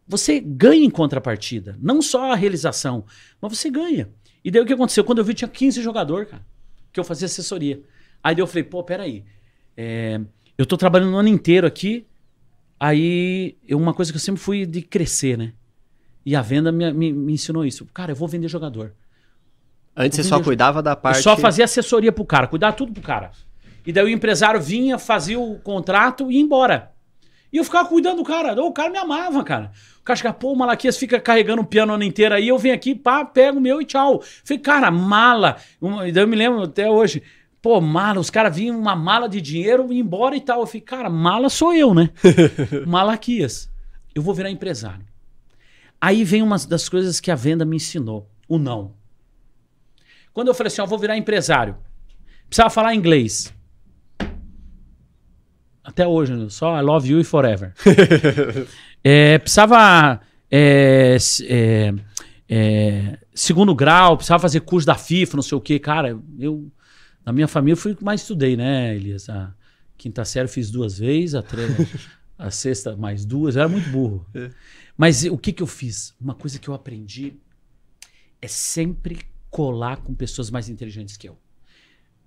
[0.08, 1.78] você ganha em contrapartida.
[1.82, 3.04] Não só a realização,
[3.42, 4.10] mas você ganha.
[4.44, 5.04] E daí o que aconteceu?
[5.04, 6.46] Quando eu vi, tinha 15 jogadores, cara,
[6.94, 7.82] que eu fazia assessoria.
[8.24, 9.26] Aí daí eu falei, pô, peraí.
[9.76, 10.20] É,
[10.58, 12.06] eu tô trabalhando o ano inteiro aqui.
[12.80, 15.54] Aí, eu- uma coisa que eu sempre fui de crescer, né?
[16.26, 17.86] E a venda me, me- me ensinou isso.
[17.94, 18.94] Cara, eu vou vender jogador.
[19.96, 21.18] Antes você Eu só cuidava da parte.
[21.18, 23.32] Eu só fazia assessoria pro cara, cuidar tudo pro cara.
[23.86, 26.92] E daí o empresário vinha, fazia o contrato e ia embora.
[27.52, 28.62] E eu ficava cuidando do cara.
[28.62, 29.72] O cara me amava, cara.
[30.00, 32.76] O cara chegava, pô, o Malaquias fica carregando o piano ano inteiro aí, eu venho
[32.76, 34.22] aqui, pá, pego o meu e tchau.
[34.44, 35.58] Falei, cara, mala.
[35.82, 37.24] Eu me lembro até hoje.
[37.62, 40.62] Pô, mala, os caras vinham uma mala de dinheiro e embora e tal.
[40.62, 42.10] Eu falei, cara, mala sou eu, né?
[42.86, 43.70] Malaquias.
[44.14, 45.06] Eu vou virar empresário.
[46.00, 48.94] Aí vem uma das coisas que a venda me ensinou: o não.
[50.32, 51.76] Quando eu falei assim, ó, vou virar empresário,
[52.48, 53.54] precisava falar inglês.
[55.88, 56.48] Até hoje, né?
[56.50, 57.74] só I love you e forever.
[59.04, 60.20] É, precisava.
[60.52, 61.16] é,
[61.48, 61.94] é,
[62.50, 65.80] é, segundo grau, precisava fazer curso da FIFA, não sei o quê.
[65.80, 66.70] Cara, eu.
[67.24, 69.30] Na minha família, fui o que mais estudei, né, Elias?
[69.30, 69.54] A
[69.98, 71.44] quinta série eu fiz duas vezes, a,
[72.38, 74.26] a sexta mais duas, eu era muito burro.
[74.98, 76.14] Mas o que, que eu fiz?
[76.20, 77.36] Uma coisa que eu aprendi
[78.42, 79.20] é sempre
[79.50, 81.38] colar com pessoas mais inteligentes que eu.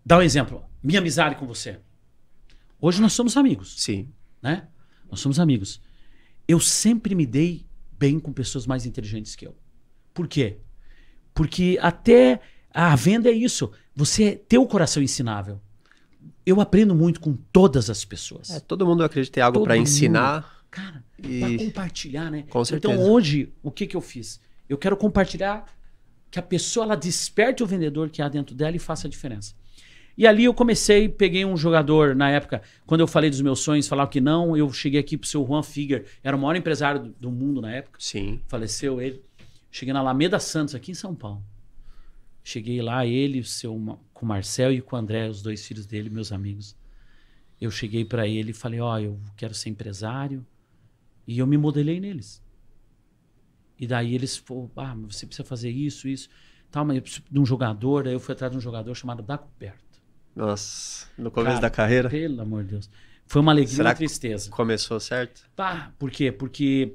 [0.07, 0.65] Dá um exemplo.
[0.83, 1.79] Minha amizade com você.
[2.81, 4.09] Hoje nós somos amigos, Sim.
[4.43, 4.69] né?
[5.11, 5.81] Nós somos amigos.
[6.49, 7.67] Eu sempre me dei
[7.99, 9.55] bem com pessoas mais inteligentes que eu.
[10.15, 10.59] Por quê?
[11.35, 12.41] Porque até
[12.73, 13.71] a venda é isso.
[13.95, 15.61] Você ter o coração ensinável.
[16.45, 18.51] Eu aprendo muito com todas as pessoas.
[18.51, 19.75] É, todo mundo acredita ter algo mundo.
[19.75, 20.65] ensinar.
[20.71, 22.45] Cara, E- pra compartilhar, né?
[22.49, 22.95] Com certeza.
[22.95, 24.41] Então hoje, o que que eu fiz?
[24.69, 25.67] Eu quero compartilhar
[26.31, 29.55] que a pessoa ela desperte o vendedor que há dentro dela e faça a diferença.
[30.21, 33.89] E ali eu comecei, peguei um jogador na época, quando eu falei dos meus sonhos,
[33.89, 37.09] falava que não, eu cheguei aqui pro seu Juan Figuer, era o maior empresário do,
[37.19, 38.39] do mundo na época, Sim.
[38.47, 39.25] faleceu ele.
[39.71, 41.43] Cheguei na Alameda Santos, aqui em São Paulo.
[42.45, 43.75] Cheguei lá, ele, o seu,
[44.13, 46.77] com o Marcel e com o André, os dois filhos dele, meus amigos.
[47.59, 50.45] Eu cheguei pra ele e falei: Ó, eu quero ser empresário.
[51.27, 52.43] E eu me modelei neles.
[53.79, 56.29] E daí eles falaram: Ah, você precisa fazer isso, isso.
[56.71, 58.05] Tal, mas eu preciso de um jogador.
[58.05, 59.90] Daí eu fui atrás de um jogador chamado Dacoberto.
[60.35, 62.09] Nossa, no começo Cara, da carreira.
[62.09, 62.91] Pelo amor de Deus.
[63.27, 64.51] Foi uma alegria e Será uma que- tristeza.
[64.51, 65.43] Começou certo?
[65.55, 66.33] Pá, por quê?
[66.33, 66.95] Porque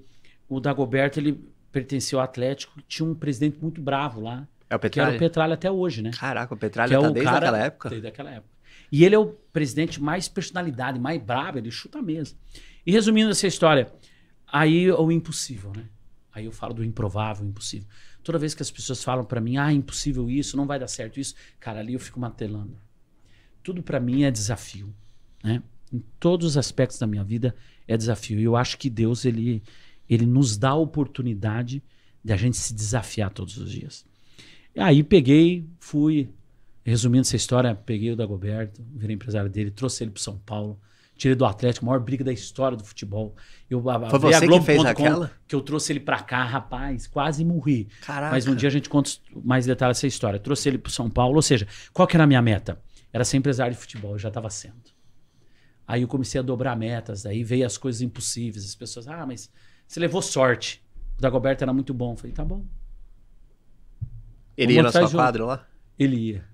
[0.50, 1.40] o Dagoberto, ele
[1.72, 5.16] pertenceu ao Atlético, tinha um presidente muito bravo lá, É o que era Petralha?
[5.16, 6.12] o Petralha até hoje, né?
[6.18, 7.90] Caraca, o que Petralha é tá o desde cara aquela época?
[7.90, 8.56] Desde aquela época.
[8.92, 12.38] E ele é o presidente mais personalidade, mais brabo, ele chuta mesmo.
[12.86, 13.92] E resumindo essa história,
[14.48, 15.86] aí o impossível, né?
[16.34, 17.88] Aí eu falo do improvável, impossível.
[18.24, 21.20] Toda vez que as pessoas falam pra mim, ah, impossível isso, não vai dar certo
[21.20, 22.78] isso, cara, ali eu fico matelando.
[23.66, 24.94] Tudo pra mim é desafio,
[25.44, 25.64] né?
[25.92, 27.56] Em todos os aspectos da minha vida
[27.88, 28.40] é desafio.
[28.40, 29.64] E eu acho que Deus ele
[30.08, 31.82] ele nos dá a oportunidade
[32.24, 34.06] de a gente se desafiar todos os dias.
[34.76, 36.30] E aí peguei, fui,
[36.84, 40.80] resumindo essa história, peguei o Dagoberto, virei empresário dele, trouxe ele para São Paulo,
[41.18, 43.36] tirei do Atlético, maior briga da história do futebol.
[43.68, 45.32] Eu Foi abri a você que fez aquela?
[45.48, 47.88] Que eu trouxe ele para cá, rapaz, quase morri.
[48.02, 48.32] Caraca.
[48.32, 49.10] Mas um dia a gente conta
[49.44, 50.40] mais detalhes dessa história.
[50.40, 52.80] Trouxe ele para São Paulo, ou seja, qual que era a minha meta?
[53.16, 54.92] Era ser empresário de futebol, eu já estava sendo.
[55.88, 58.66] Aí eu comecei a dobrar metas, aí veio as coisas impossíveis.
[58.66, 59.50] As pessoas, ah, mas
[59.88, 60.84] você levou sorte.
[61.18, 62.12] O Dagoberto era muito bom.
[62.12, 62.66] Eu falei, tá bom.
[64.58, 65.66] Ele ia na sua quadra lá?
[65.98, 66.46] Ele ia.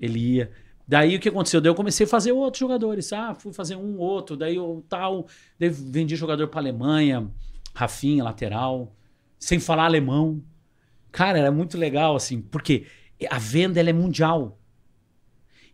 [0.00, 0.50] Ele ia.
[0.86, 1.60] Daí o que aconteceu?
[1.60, 3.12] Daí eu comecei a fazer outros jogadores.
[3.12, 4.34] Ah, fui fazer um, outro.
[4.34, 5.26] Daí eu tal.
[5.58, 7.30] Daí vendi jogador pra Alemanha.
[7.74, 8.96] Rafinha, lateral.
[9.38, 10.42] Sem falar alemão.
[11.12, 12.40] Cara, era muito legal, assim.
[12.40, 12.86] Porque
[13.28, 14.58] a venda ela é mundial.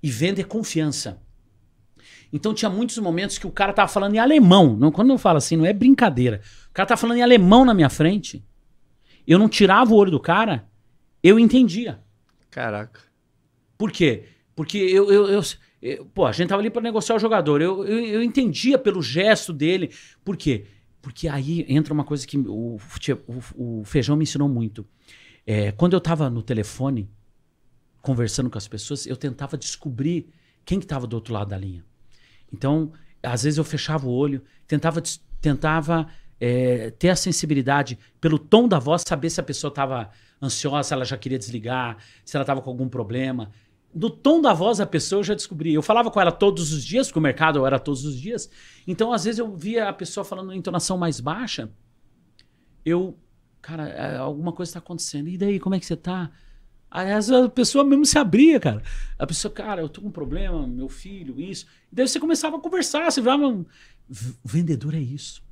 [0.04, 1.18] E venda é confiança.
[2.30, 4.76] Então tinha muitos momentos que o cara tava falando em alemão.
[4.76, 6.42] Não, quando eu falo assim, não é brincadeira.
[6.68, 8.44] O cara tava falando em alemão na minha frente.
[9.26, 10.68] Eu não tirava o olho do cara
[11.24, 12.00] eu entendia.
[12.50, 13.00] Caraca.
[13.78, 14.24] Por quê?
[14.54, 15.40] Porque eu, eu, eu,
[15.80, 17.62] eu- pô, a gente tava ali para negociar o jogador.
[17.62, 19.90] Eu, eu, eu entendia pelo gesto dele.
[20.22, 20.66] Por quê?
[21.00, 24.86] Porque aí entra uma coisa que o, o, o Feijão me ensinou muito.
[25.46, 27.08] É, quando eu tava no telefone,
[28.04, 30.28] conversando com as pessoas, eu tentava descobrir
[30.64, 31.82] quem que tava do outro lado da linha.
[32.52, 35.02] Então, às vezes eu fechava o olho, tentava,
[35.40, 36.06] tentava
[36.38, 40.94] é, ter a sensibilidade pelo tom da voz, saber se a pessoa estava ansiosa, se
[40.94, 43.50] ela já queria desligar, se ela estava com algum problema.
[43.94, 45.72] Do tom da voz da pessoa eu já descobri.
[45.72, 48.50] Eu falava com ela todos os dias, porque o mercado era todos os dias.
[48.86, 51.70] Então, às vezes, eu via a pessoa falando em entonação mais baixa.
[52.84, 53.16] Eu,
[53.62, 55.28] cara, é, alguma coisa está acontecendo.
[55.28, 56.30] E daí, como é que você tá?
[56.94, 58.80] Aí vezes, a pessoa mesmo se abria, cara.
[59.18, 61.66] A pessoa, cara, eu tô com um problema, meu filho, isso.
[61.90, 63.48] E daí você começava a conversar, você virava.
[63.48, 63.66] um-
[64.44, 65.42] Vendedor é isso.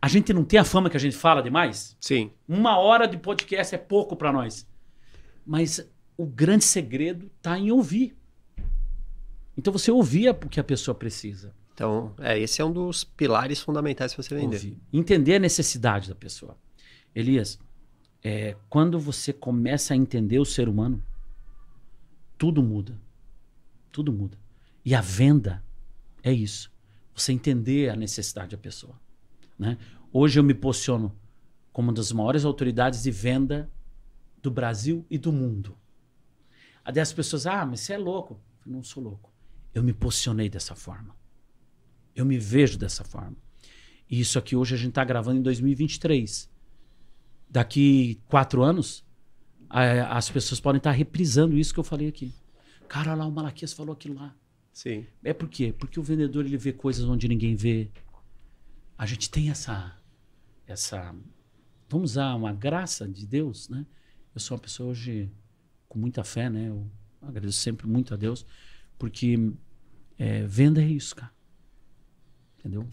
[0.00, 1.94] A gente não tem a fama que a gente fala demais?
[2.00, 2.30] Sim.
[2.48, 4.66] Uma hora de podcast é pouco para nós.
[5.44, 8.16] Mas o grande segredo tá em ouvir.
[9.58, 11.54] Então você ouvia o que a pessoa precisa.
[11.74, 14.56] Então, é, esse é um dos pilares fundamentais para você vender.
[14.56, 14.78] Ouvir.
[14.92, 16.56] Entender a necessidade da pessoa.
[17.14, 17.58] Elias,
[18.22, 21.02] é, quando você começa a entender o ser humano,
[22.36, 23.00] tudo muda.
[23.90, 24.38] Tudo muda.
[24.84, 25.64] E a venda
[26.22, 26.72] é isso.
[27.14, 28.98] Você entender a necessidade da pessoa.
[29.58, 29.76] Né?
[30.12, 31.14] Hoje eu me posiciono
[31.72, 33.70] como uma das maiores autoridades de venda
[34.42, 35.76] do Brasil e do mundo.
[36.84, 38.40] Aí as pessoas, ah, mas você é louco.
[38.64, 39.32] Eu não sou louco.
[39.74, 41.14] Eu me posicionei dessa forma.
[42.14, 43.36] Eu me vejo dessa forma.
[44.10, 46.49] E isso aqui hoje a gente está gravando em 2023.
[47.50, 49.04] Daqui quatro anos,
[49.68, 52.32] a- as pessoas podem estar reprisando isso que eu falei aqui.
[52.88, 54.34] Cara, lá o Malaquias falou aquilo lá.
[54.72, 55.06] Sim.
[55.22, 55.74] É por quê?
[55.76, 57.90] Porque o vendedor ele vê coisas onde ninguém vê.
[58.96, 59.96] A gente tem essa
[60.66, 61.14] essa
[61.88, 63.84] vamos usar uma graça de Deus, né?
[64.32, 65.28] Eu sou uma pessoa hoje
[65.88, 66.68] com muita fé, né?
[66.68, 66.88] Eu
[67.20, 68.46] agradeço sempre muito a Deus,
[68.96, 69.52] porque
[70.16, 71.32] é, venda é isso, cara.
[72.58, 72.88] Entendeu?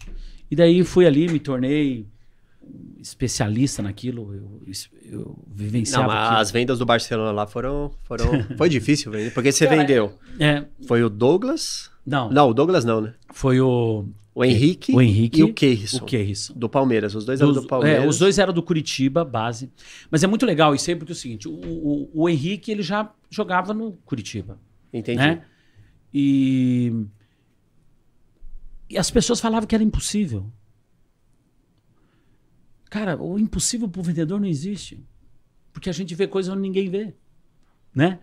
[0.50, 2.08] E daí fui ali, me tornei
[3.00, 4.62] especialista naquilo, eu,
[5.04, 6.40] eu Não, vivenciava mas aquilo.
[6.40, 7.90] as vendas do Barcelona lá foram.
[8.04, 8.26] foram
[8.58, 9.32] foi difícil vender.
[9.32, 10.12] Porque você Cara, vendeu.
[10.38, 11.90] É, Foi o Douglas.
[12.04, 13.14] não, Não, o Douglas não, né?
[13.32, 14.04] foi o
[14.34, 15.98] O Henrique, o Henrique e o Keirson.
[15.98, 16.54] o Keirson.
[16.54, 17.14] Do Palmeiras.
[17.14, 18.04] Os dois eram Dos- do Palmeiras.
[18.04, 19.70] é, os dois eram do Curitiba, base.
[20.10, 22.82] Mas é muito legal isso aí, porque é o seguinte: o, o, o Henrique ele
[22.82, 24.58] já jogava no Curitiba.
[24.92, 25.18] Entendi.
[25.18, 25.42] Né?
[26.12, 26.92] E,
[28.88, 30.46] e as pessoas falavam que era impossível.
[32.90, 35.04] Cara, o impossível para o vendedor não existe.
[35.72, 37.14] Porque a gente vê coisas onde ninguém vê.
[37.94, 38.18] Né?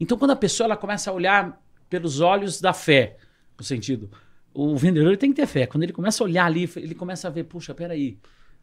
[0.00, 3.18] Então, quando a pessoa ela começa a olhar pelos olhos da fé,
[3.58, 4.10] no sentido,
[4.52, 5.66] o vendedor tem que ter fé.
[5.66, 8.18] Quando ele começa a olhar ali, ele começa a ver, puxa, peraí,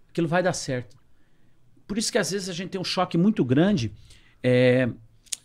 [0.10, 0.98] aquilo vai dar certo.
[1.88, 3.94] Por isso que às vezes a gente tem um choque muito grande
[4.42, 4.90] é,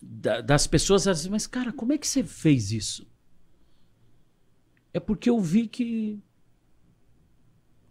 [0.00, 3.06] da- das pessoas, às vezes, mas cara, como é que você fez isso?
[4.92, 6.18] É porque eu vi que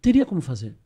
[0.00, 0.76] teria como fazer.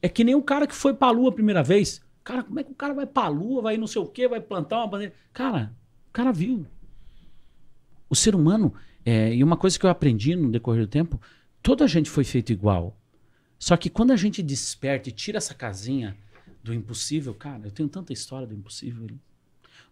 [0.00, 2.00] É que nem o cara que foi pra lua a primeira vez.
[2.22, 4.40] Cara, como é que o cara vai pra lua, vai não sei o quê, vai
[4.40, 5.14] plantar uma bandeira?
[5.32, 5.74] Cara,
[6.08, 6.66] o cara viu.
[8.08, 11.20] O ser humano, é, e uma coisa que eu aprendi no decorrer do tempo,
[11.62, 12.96] toda a gente foi feito igual.
[13.58, 16.16] Só que quando a gente desperta e tira essa casinha
[16.62, 19.06] do impossível, cara, eu tenho tanta história do impossível.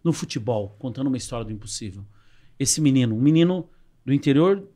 [0.03, 2.05] No futebol, contando uma história do impossível.
[2.57, 3.69] Esse menino, um menino
[4.05, 4.67] do interior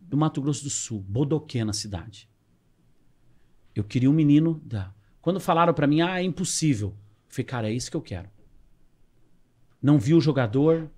[0.00, 2.28] do Mato Grosso do Sul, Bodoquê, na cidade.
[3.78, 4.90] Eu queria um menino da.
[5.20, 6.88] Quando falaram pra mim, ah, é impossível.
[6.88, 6.94] Eu
[7.28, 8.28] falei, cara, é isso que eu quero.
[9.82, 10.90] Não vi o jogador.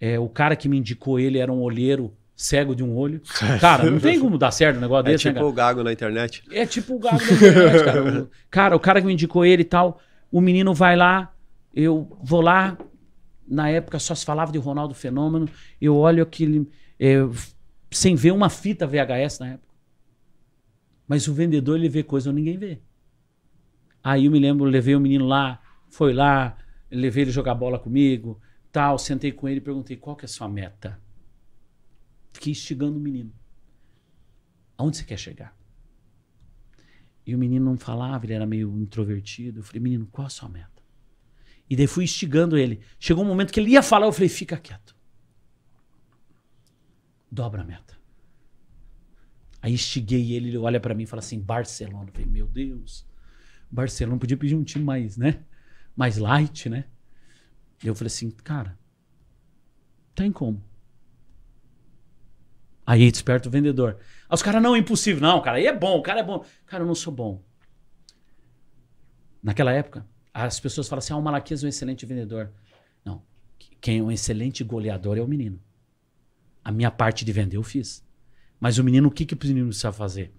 [0.00, 3.20] é, o cara que me indicou ele era um olheiro cego de um olho.
[3.60, 5.46] Cara, não tem como dar certo um negócio É desse, né, tipo cara?
[5.46, 6.42] o Gago na internet.
[6.50, 8.30] É tipo o gago da internet, cara.
[8.50, 10.00] Cara, o cara que me indicou ele e tal,
[10.32, 11.32] o menino vai lá,
[11.72, 12.76] eu vou lá,
[13.46, 15.48] na época só se falava de Ronaldo Fenômeno,
[15.80, 16.68] eu olho aquele.
[16.98, 17.18] é,
[17.92, 19.73] sem ver uma fita VHS na época.
[21.06, 22.80] Mas o vendedor, ele vê coisa onde ninguém vê.
[24.02, 26.56] Aí eu me lembro, eu levei o menino lá, foi lá,
[26.90, 28.40] levei ele jogar bola comigo,
[28.70, 31.00] tal, sentei com ele e perguntei, qual que é a sua meta?
[32.32, 33.32] Fiquei instigando o menino.
[34.76, 35.56] Aonde você quer chegar?
[37.26, 39.60] E o menino não falava, ele era meio introvertido.
[39.60, 40.82] Eu falei, menino, qual a sua meta?
[41.70, 42.80] E daí fui instigando ele.
[42.98, 44.94] Chegou um momento que ele ia falar, eu falei, fica quieto.
[47.30, 47.93] Dobra a meta.
[49.64, 52.10] Aí instiguei ele, ele olha pra mim e fala assim, Barcelona.
[52.10, 53.06] Eu falei, meu Deus,
[53.70, 55.42] Barcelona podia pedir um time mais, né?
[55.96, 56.84] Mais light, né?
[57.82, 58.78] Eu falei assim, cara,
[60.14, 60.62] tem como.
[62.86, 63.96] Aí desperta o vendedor.
[64.30, 65.22] Os caras, não, é impossível.
[65.22, 66.44] Não, cara, aí é bom, o cara é bom.
[66.66, 67.42] Cara, eu não sou bom.
[69.42, 72.52] Naquela época, as pessoas falam assim, ah, o Malaquias é um excelente vendedor.
[73.02, 73.22] Não.
[73.80, 75.58] Quem é um excelente goleador é o menino.
[76.62, 78.04] A minha parte de vender eu fiz.
[78.60, 80.32] Mas o menino, o que, que o menino precisa fazer?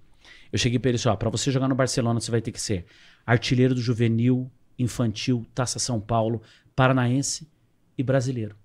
[0.51, 2.61] Eu cheguei para ele assim: ó, para você jogar no Barcelona, você vai ter que
[2.61, 2.85] ser
[3.25, 6.41] artilheiro do juvenil, infantil, Taça São Paulo,
[6.75, 7.47] paranaense
[7.97, 8.55] e brasileiro.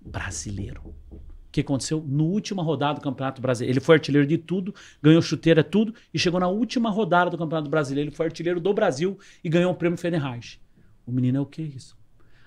[0.00, 0.94] Brasileiro.
[1.12, 2.02] O que aconteceu?
[2.06, 6.18] No última rodada do Campeonato Brasileiro, ele foi artilheiro de tudo, ganhou chuteira, tudo, e
[6.18, 9.74] chegou na última rodada do Campeonato Brasileiro, ele foi artilheiro do Brasil e ganhou o
[9.74, 10.60] prêmio Federreich.
[11.04, 11.98] O menino é o que isso?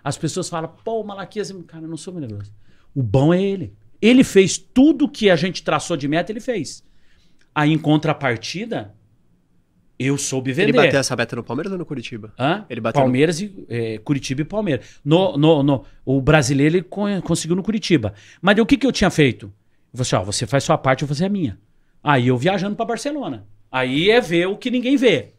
[0.01, 2.53] As pessoas falam, pô, o Malaquias, cara, eu não sou milagroso.
[2.95, 3.75] O bom é ele.
[4.05, 6.83] Ele fez tudo que a gente traçou de meta, ele fez.
[7.55, 8.93] Aí, em contrapartida,
[9.97, 10.69] eu soube vender.
[10.69, 12.33] Ele bateu essa meta no Palmeiras ou no Curitiba?
[12.37, 12.65] Hã?
[12.69, 14.99] Ele bateu Palmeiras e é, Curitiba e Palmeiras.
[15.05, 18.13] No, no, no, o brasileiro ele con- conseguiu no Curitiba.
[18.41, 19.45] Mas o que, que eu tinha feito?
[19.93, 21.57] Eu falei assim, ó, você faz sua parte, eu vou fazer a minha.
[22.03, 23.47] Aí eu viajando pra Barcelona.
[23.71, 25.33] Aí é ver o que ninguém vê.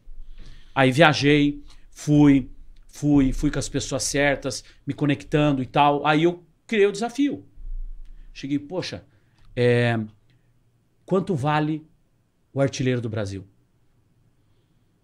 [0.75, 2.49] Aí viajei, fui,
[2.89, 6.07] fui, fui com as pessoas certas, me conectando e tal.
[6.07, 7.45] Aí eu criei o desafio.
[8.35, 9.05] Cheguei, poxa,
[9.55, 9.99] é,
[11.07, 11.87] quanto vale
[12.53, 13.47] o artilheiro do Brasil?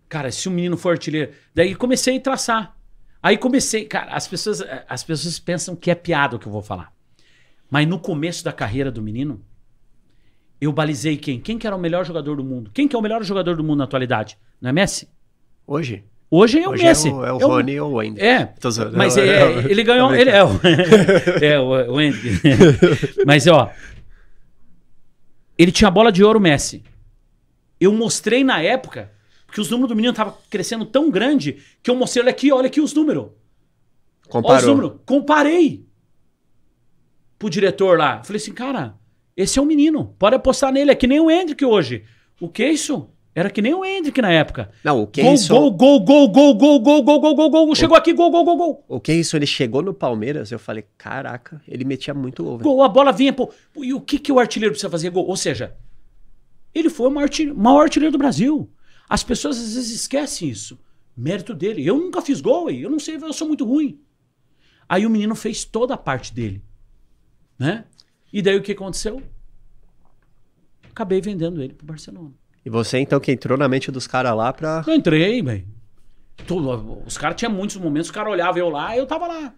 [0.09, 1.33] Cara, se o menino for artilheiro.
[1.55, 2.77] Daí comecei a traçar.
[3.23, 6.63] Aí comecei, cara, as pessoas, as pessoas pensam que é piada o que eu vou
[6.63, 6.93] falar.
[7.71, 9.45] Mas no começo da carreira do menino,
[10.61, 11.41] eu balizei quem?
[11.41, 12.73] Quem que era o melhor jogador do mundo?
[12.75, 14.37] Quem que é o melhor jogador do mundo na atualidade?
[14.61, 15.09] Não é Messi?
[15.65, 16.05] Hoje?
[16.31, 17.09] Hoje é o Hoje Messi.
[17.09, 18.21] é o, é o Rony ou o Wendy.
[18.21, 18.55] É,
[18.95, 20.15] mas é, é- é- ele ganhou.
[20.15, 20.51] Ele é, o,
[21.43, 22.41] é o, o Andy.
[23.27, 23.73] mas ó,
[25.59, 26.85] ele tinha a bola de ouro Messi.
[27.81, 29.11] Eu mostrei na época
[29.53, 32.67] que os números do menino estavam crescendo tão grande que eu mostrei olha aqui, olha
[32.69, 33.25] aqui os números.
[33.25, 33.33] Olha
[34.23, 34.69] os Comparou.
[34.77, 35.01] números.
[35.05, 35.85] Comparei
[37.37, 38.23] pro diretor lá.
[38.23, 38.95] Falei assim, cara,
[39.37, 40.15] esse é um menino.
[40.19, 40.93] Pode apostar nele.
[40.93, 42.05] É que nem o Hendrick hoje.
[42.41, 43.11] O que é isso?
[43.35, 44.71] Era que nem o Hendrick na época.
[44.83, 47.75] Não, o Gol, Kenson, gol, gol, gol, gol, gol, gol, gol, gol, gol, gol.
[47.77, 48.85] Chegou aqui, gol, gol, gol, gol.
[48.89, 52.59] o Kenson, ele chegou no Palmeiras, eu falei, caraca, ele metia muito gol.
[52.59, 53.53] Gol, a bola vinha, pô.
[53.77, 55.27] E o que, que o artilheiro precisa fazer gol?
[55.27, 55.77] Ou seja,
[56.75, 58.69] ele foi o maior artilheiro, maior artilheiro do Brasil.
[59.09, 60.79] As pessoas às vezes esquecem isso.
[61.17, 61.87] Mérito dele.
[61.87, 64.01] Eu nunca fiz gol, eu não sei, eu sou muito ruim.
[64.89, 66.63] Aí o menino fez toda a parte dele.
[67.57, 67.85] Né?
[68.33, 69.23] E daí o que aconteceu?
[70.91, 72.40] Acabei vendendo ele pro Barcelona.
[72.65, 74.85] E você, então, que entrou na mente dos caras lá pra...
[74.87, 75.67] Eu entrei, velho.
[77.07, 79.53] Os caras tinham muitos momentos, os caras olhavam eu lá, eu tava lá.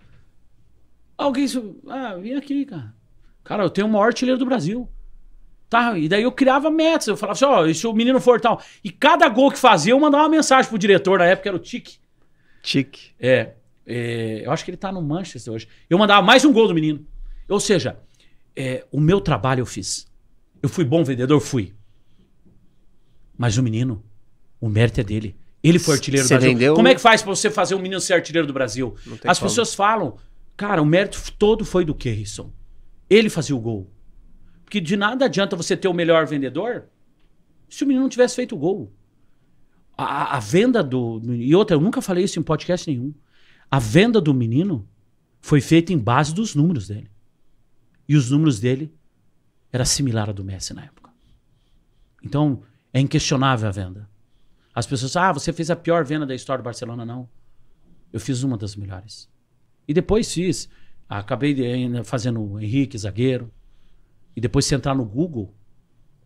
[1.17, 1.45] Alguém.
[1.45, 2.95] isso- Ah, vim aqui, cara.
[3.45, 4.89] Cara, eu tenho o maior artilheiro do Brasil.
[5.69, 7.07] Tá, e daí eu criava metas.
[7.07, 8.61] Eu falava assim, ó, e se o menino for tal.
[8.85, 11.61] E cada gol que fazia, eu mandava uma mensagem pro diretor na época, era o
[11.61, 11.97] Tique.
[12.63, 13.13] Tique.
[13.19, 13.55] É,
[13.87, 15.67] é, eu acho que ele tá no Manchester hoje.
[15.89, 17.05] Eu mandava mais um gol do menino.
[17.49, 17.99] Ou seja,
[18.55, 20.07] é, o meu trabalho eu fiz.
[20.63, 21.41] Eu fui bom vendedor?
[21.41, 21.73] Fui.
[23.37, 24.03] Mas o menino,
[24.61, 25.37] o mérito é dele.
[25.63, 26.51] Ele foi artilheiro do Brasil.
[26.51, 28.95] vendeu- Como é que faz pra você fazer um menino ser artilheiro do Brasil?
[29.25, 29.49] As como.
[29.49, 30.17] pessoas falam,
[30.57, 32.53] cara, o mérito todo foi do Kerrison.
[33.09, 33.91] Ele fazia o gol.
[34.65, 36.85] Porque de nada adianta você ter o melhor vendedor
[37.69, 38.93] se o menino não tivesse feito o gol.
[39.97, 41.21] A, a- venda do.
[41.35, 43.15] E outra, eu nunca falei isso em podcast nenhum.
[43.71, 44.89] A venda do menino
[45.41, 47.11] foi feita em base dos números dele.
[48.09, 48.93] E os números dele
[49.73, 51.11] era similar a do Messi na época.
[52.25, 54.09] Então, é inquestionável a venda.
[54.75, 57.05] As pessoas, ah, você fez a pior venda da história do Barcelona.
[57.05, 57.29] Não.
[58.13, 59.29] Eu fiz uma das melhores.
[59.87, 60.69] E depois fiz.
[61.09, 61.55] Acabei
[62.05, 63.51] fazendo o Henrique, zagueiro.
[64.35, 65.55] E depois você entrar no Google,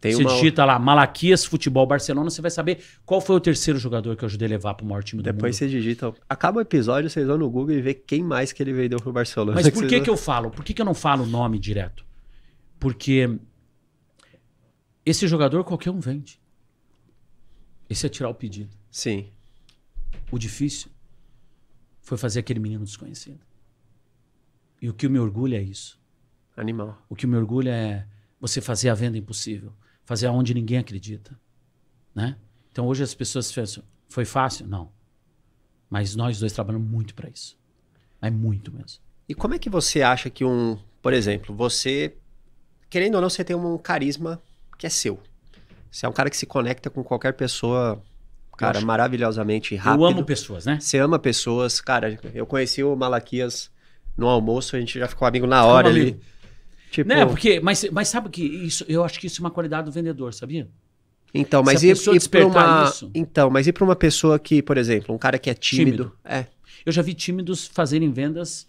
[0.01, 0.33] Tem você uma...
[0.35, 4.27] digita lá Malaquias Futebol Barcelona, você vai saber qual foi o terceiro jogador que eu
[4.27, 5.71] ajudei a levar pro maior time do Depois mundo.
[5.71, 6.15] você digita...
[6.29, 9.13] Acaba o episódio, vocês vão no Google e vê quem mais que ele vendeu pro
[9.13, 9.55] Barcelona.
[9.57, 10.51] Mas por que, vão- que eu falo?
[10.53, 12.05] Por que, que eu não falo o nome direto?
[12.79, 13.29] Porque
[15.05, 16.41] esse jogador qualquer um vende.
[17.89, 18.77] Esse é tirar o pedido.
[18.91, 19.31] Sim.
[20.31, 20.91] O difícil
[22.01, 23.41] foi fazer aquele menino desconhecido.
[24.81, 26.01] E o que me orgulha é isso.
[26.57, 27.01] Animal.
[27.09, 28.07] O que me orgulha é
[28.41, 29.73] você fazer a venda impossível,
[30.05, 31.39] fazer aonde ninguém acredita,
[32.15, 32.37] né?
[32.71, 34.67] Então hoje as pessoas pensam, foi fácil?
[34.67, 34.91] Não.
[35.89, 37.59] Mas nós dois trabalhamos muito para isso.
[38.21, 39.01] É muito mesmo.
[39.29, 40.79] E como é que você acha que um...
[41.03, 42.17] Por exemplo, você...
[42.89, 44.43] Querendo ou não, você tem um carisma
[44.79, 45.23] que é seu.
[45.91, 48.03] Você é um cara que se conecta com qualquer pessoa,
[48.57, 50.03] cara, acho- maravilhosamente rápido.
[50.03, 50.79] Eu amo pessoas, né?
[50.81, 51.81] Você ama pessoas.
[51.81, 53.71] Cara, eu conheci o Malaquias
[54.17, 56.19] no almoço, a gente já ficou amigo na hora ali.
[56.91, 57.27] Tipo, Né?
[57.27, 60.33] Porque, mas, mas sabe que isso, eu acho que isso é uma qualidade do vendedor,
[60.33, 60.69] sabia?
[61.35, 64.79] então, mas e, e despertar uma, isso- então, mas e para uma pessoa que, por
[64.79, 66.19] exemplo, um cara que é tímido, Tímido.
[66.25, 66.47] é,
[66.87, 68.67] Eu já vi tímidos fazerem vendas.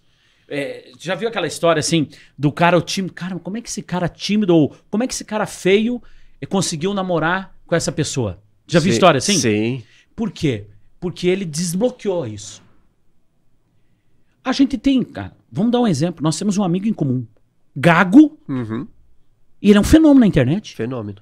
[0.50, 3.14] é, já viu aquela história assim do cara o tímido?
[3.14, 6.02] Cara, como é que esse cara tímido ou como é que esse cara feio
[6.46, 8.42] conseguiu namorar com essa pessoa?
[8.68, 9.38] Já viu história assim?
[9.40, 9.84] Sim.
[10.16, 10.68] Por quê?
[11.00, 12.62] Porque ele desbloqueou isso.
[14.44, 15.36] A gente tem, cara.
[15.52, 16.24] vamos dar um exemplo.
[16.24, 17.26] Nós temos um amigo em comum,
[17.76, 18.88] Gago, Uhum.
[19.62, 20.76] e ele é um fenômeno na internet.
[20.76, 21.22] Fenômeno.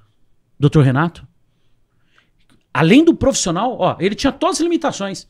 [0.58, 1.26] Doutor Renato.
[2.72, 5.26] Além do profissional, ó, ele tinha todas as limitações.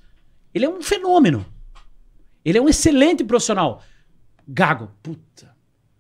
[0.55, 1.45] Ele é um fenômeno.
[2.45, 3.82] Ele é um excelente profissional.
[4.47, 5.55] Gago, puta,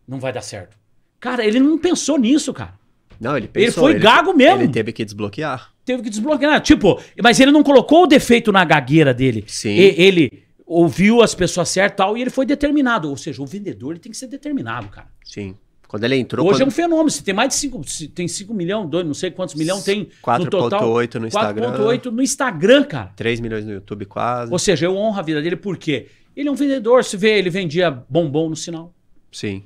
[0.06, 0.76] não vai dar certo.
[1.18, 2.75] Cara, ele não pensou nisso, cara.
[3.20, 3.84] Não, ele pensou.
[3.84, 4.62] foi gago mesmo.
[4.62, 5.72] Ele teve que desbloquear.
[5.84, 6.60] Teve que desbloquear.
[6.60, 9.44] Tipo, mas ele não colocou o defeito na gagueira dele.
[9.46, 9.70] Sim.
[9.70, 13.08] E- ele ouviu as pessoas certas e tal, e ele foi determinado.
[13.08, 15.08] Ou seja, o vendedor ele tem que ser determinado, cara.
[15.24, 15.54] Sim.
[15.86, 16.44] Quando ele entrou.
[16.46, 16.68] Hoje é quando...
[16.68, 17.10] um fenômeno.
[17.10, 17.80] Se tem mais de 5
[18.14, 20.08] tem 5 milhões, 2, não sei quantos milhões tem
[20.38, 20.82] no total.
[20.82, 21.72] 4.8 no Instagram.
[21.72, 23.12] 4.8 no Instagram, cara.
[23.14, 24.52] 3 milhões no YouTube quase.
[24.52, 27.04] Ou seja, eu honro a vida dele porque ele é um vendedor.
[27.04, 28.92] Se vê, ele vendia bombom no sinal.
[29.30, 29.62] Sim.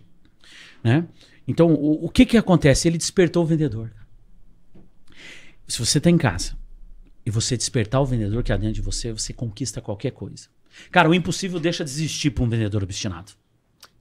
[0.85, 1.05] Né?
[1.51, 2.87] Então, o, o que que acontece?
[2.87, 3.91] Ele despertou o vendedor.
[5.67, 6.57] Se você está em casa
[7.27, 10.47] e você despertar o vendedor que há dentro de você, você conquista qualquer coisa.
[10.93, 13.33] Cara, o impossível deixa de existir para um vendedor obstinado.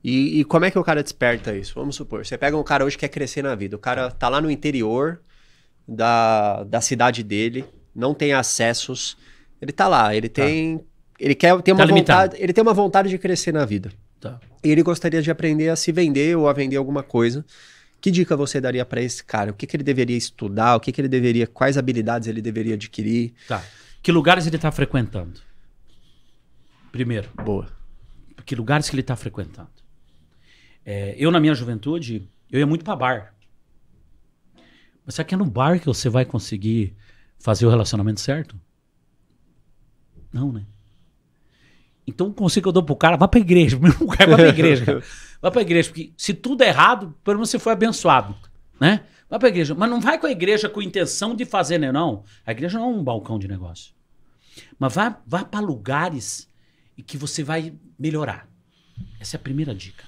[0.03, 1.73] E, e como é que o cara desperta isso?
[1.73, 3.75] Vamos supor, você pega um cara hoje que quer crescer na vida.
[3.75, 5.19] O cara tá lá no interior
[5.87, 9.17] da, da cidade dele, não tem acessos.
[9.59, 10.85] Ele tá lá, ele tem.
[11.19, 12.21] Ele quer ter uma Tá limitado.
[12.31, 12.43] vontade.
[12.43, 13.91] Ele tem uma vontade de crescer na vida.
[14.19, 14.39] Tá.
[14.63, 17.45] Ele gostaria de aprender a se vender ou a vender alguma coisa.
[18.01, 19.51] Que dica você daria para esse cara?
[19.51, 20.75] O que, que ele deveria estudar?
[20.75, 21.47] O que, que ele deveria.
[21.47, 23.33] Quais habilidades ele deveria adquirir?
[23.47, 23.63] Tá.
[24.01, 25.41] Que lugares ele está frequentando?
[26.91, 27.67] Primeiro, Boa.
[28.45, 29.69] que lugares que ele está frequentando?
[30.85, 33.35] É, eu, na minha juventude, eu ia muito para bar.
[35.05, 36.95] Mas será que é no bar que você vai conseguir
[37.37, 38.59] fazer o relacionamento certo?
[40.31, 40.65] Não, né?
[42.09, 43.77] Então o conselho que eu dou pro cara, vá pra igreja.
[43.79, 45.03] Primeiro lugar, vá pra igreja, cara.
[45.41, 48.35] Vá pra igreja, porque se tudo é errado, pelo menos você foi abençoado,
[48.79, 49.01] né?
[49.29, 49.75] Vá pra igreja.
[49.75, 51.91] Mas não vai com a igreja com intenção de fazer, né?
[51.91, 52.23] Não.
[52.45, 53.93] A igreja não é um balcão de negócio.
[54.77, 56.49] Mas vá, vá para lugares
[56.97, 58.49] e que você vai melhorar.
[59.19, 60.03] Essa é a primeira dica.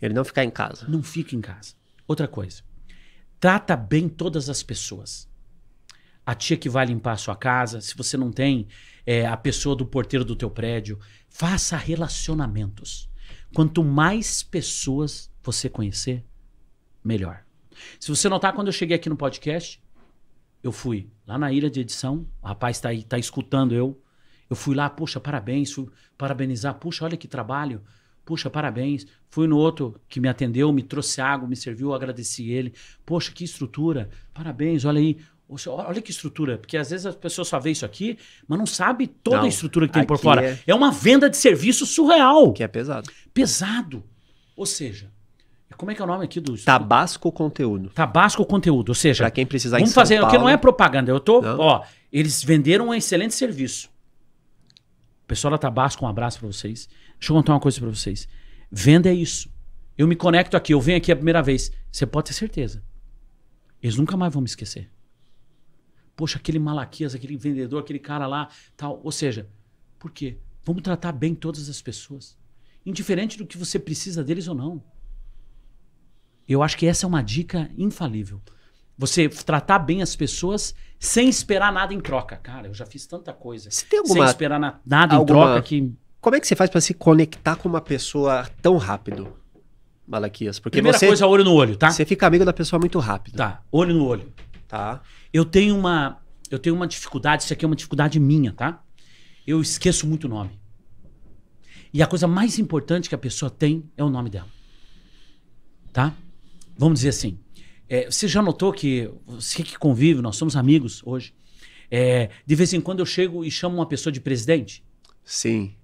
[0.00, 0.86] Ele não ficar em casa.
[0.88, 1.74] Não fique em casa.
[2.06, 2.62] Outra coisa.
[3.40, 5.28] Trata bem todas as pessoas.
[6.28, 8.68] A tia que vai limpar a sua casa, se você não tem,
[9.06, 10.98] é, a pessoa do porteiro do teu prédio.
[11.26, 13.08] Faça relacionamentos.
[13.54, 16.22] Quanto mais pessoas você conhecer,
[17.02, 17.46] melhor.
[17.98, 19.82] Se você notar, quando eu cheguei aqui no podcast,
[20.62, 23.98] eu fui lá na ilha de edição, o rapaz está aí, tá escutando eu.
[24.50, 27.80] Eu fui lá, puxa, parabéns, fui parabenizar, puxa, olha que trabalho,
[28.22, 29.06] puxa, parabéns.
[29.30, 32.74] Fui no outro que me atendeu, me trouxe água, me serviu, agradeci ele.
[33.06, 35.16] Poxa, que estrutura, parabéns, olha aí.
[35.68, 39.06] Olha que estrutura, porque às vezes as pessoas só vê isso aqui, mas não sabe
[39.06, 40.44] toda Não, a estrutura que tem por fora.
[40.44, 40.74] é- É...
[40.74, 43.10] uma venda de serviço surreal, Que é pesado.
[43.32, 44.04] pesado.
[44.54, 45.10] Ou seja,
[45.78, 47.88] como é que é o nome aqui do Tabasco conteúdo.
[47.90, 50.28] Tabasco conteúdo, ou seja, Pra quem precisar vamos fazer, Paulo.
[50.28, 51.58] porque não é propaganda, eu tô, Não.
[51.58, 53.88] ó, eles venderam um excelente serviço.
[55.26, 56.88] Pessoal da Tabasco, um abraço pra vocês.
[57.18, 58.28] Deixa eu contar uma coisa pra vocês.
[58.70, 59.48] Venda é isso.
[59.96, 61.70] Eu me conecto aqui, eu venho aqui a primeira vez.
[61.90, 62.82] Você pode ter certeza.
[63.82, 64.90] Eles nunca mais vão me esquecer.
[66.18, 69.00] Poxa, aquele Malaquias, aquele vendedor, aquele cara lá, tal.
[69.04, 69.48] Ou seja,
[70.00, 70.36] por quê?
[70.64, 72.36] Vamos tratar bem todas as pessoas.
[72.84, 74.82] Indiferente do que você precisa deles ou não.
[76.48, 78.40] Eu acho que essa é uma dica infalível.
[78.98, 82.36] Você tratar bem as pessoas sem esperar nada em troca.
[82.36, 83.70] Cara, eu já fiz tanta coisa.
[83.70, 84.26] Você tem Sem alguma.
[84.26, 85.92] esperar na- nada em alguma- troca que.
[86.20, 89.32] Como é que você faz pra se conectar com uma pessoa tão rápido,
[90.04, 90.58] Malaquias?
[90.58, 91.90] Porque Primeira você, coisa, olho no olho, tá?
[91.92, 93.36] você fica amigo da pessoa muito rápido.
[93.36, 94.32] Tá, olho no olho.
[94.68, 95.02] Tá.
[95.32, 96.22] Eu tenho uma.
[96.50, 98.82] Eu tenho uma dificuldade, isso aqui é uma dificuldade minha, tá?
[99.46, 100.58] Eu esqueço muito o nome.
[101.92, 104.48] E a coisa mais importante que a pessoa tem é o nome dela.
[105.92, 106.14] Tá?
[106.76, 107.38] Vamos dizer assim.
[107.88, 111.34] é, você já notou que você que convive, nós somos amigos hoje.
[111.90, 114.84] é, de vez em quando eu chego e chamo uma pessoa de presidente.
[115.24, 115.74] Sim.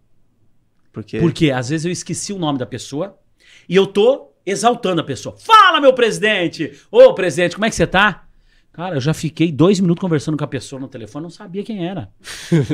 [0.93, 1.19] Porque.
[1.19, 3.19] Porque às vezes eu esqueci o nome da pessoa
[3.69, 5.37] e eu tô exaltando a pessoa.
[5.39, 6.79] Fala, meu presidente!
[6.91, 8.29] Ô, presidente, como é que você tá?
[8.75, 11.87] Cara, eu já fiquei dois minutos conversando com a pessoa no telefone, não sabia quem
[11.87, 12.13] era.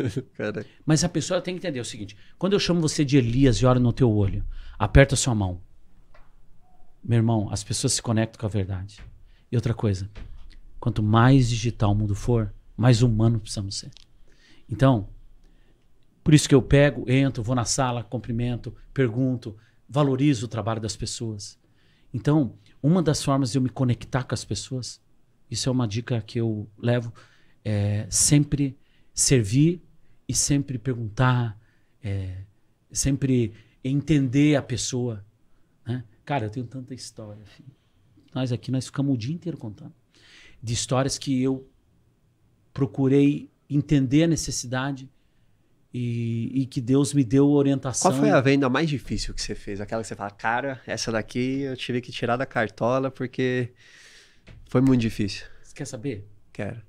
[0.84, 3.66] Mas a pessoa tem que entender o seguinte: quando eu chamo você de Elias e
[3.66, 4.42] olho no teu olho,
[4.78, 5.60] aperta sua mão.
[7.04, 8.98] Meu irmão, as pessoas se conectam com a verdade.
[9.52, 10.10] E outra coisa,
[10.80, 13.90] quanto mais digital o mundo for, mais humano precisamos ser.
[14.70, 15.06] Então,
[16.24, 19.54] por isso que eu pego, entro, vou na sala, cumprimento, pergunto,
[19.86, 21.58] valorizo o trabalho das pessoas.
[22.12, 24.98] Então, uma das formas de eu me conectar com as pessoas,
[25.50, 27.12] isso é uma dica que eu levo,
[27.64, 28.76] é sempre
[29.12, 29.82] servir
[30.28, 31.58] e sempre perguntar,
[32.02, 32.38] é,
[32.92, 35.24] sempre entender a pessoa.
[35.86, 36.04] né?
[36.24, 37.44] Cara, eu tenho tanta história.
[37.44, 37.70] Filho.
[38.34, 39.92] Nós aqui, nós ficamos o dia inteiro contando.
[40.62, 41.68] De histórias que eu
[42.72, 45.08] procurei entender a necessidade
[45.92, 48.10] e, e que Deus me deu orientação.
[48.10, 49.80] Qual foi a venda mais difícil que você fez?
[49.80, 53.72] Aquela que você fala, cara, essa daqui eu tive que tirar da cartola porque
[54.70, 55.46] foi muito difícil.
[55.64, 56.30] Você quer saber?
[56.52, 56.80] Quero.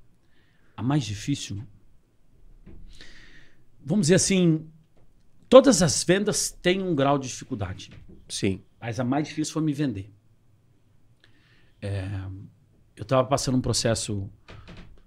[0.77, 1.63] A mais difícil?
[3.83, 4.69] Vamos dizer assim,
[5.49, 7.89] todas as vendas têm um grau de dificuldade.
[8.29, 8.63] Sim.
[8.79, 10.13] Mas a mais difícil foi me vender.
[11.81, 12.07] É,
[12.95, 14.29] eu estava passando um processo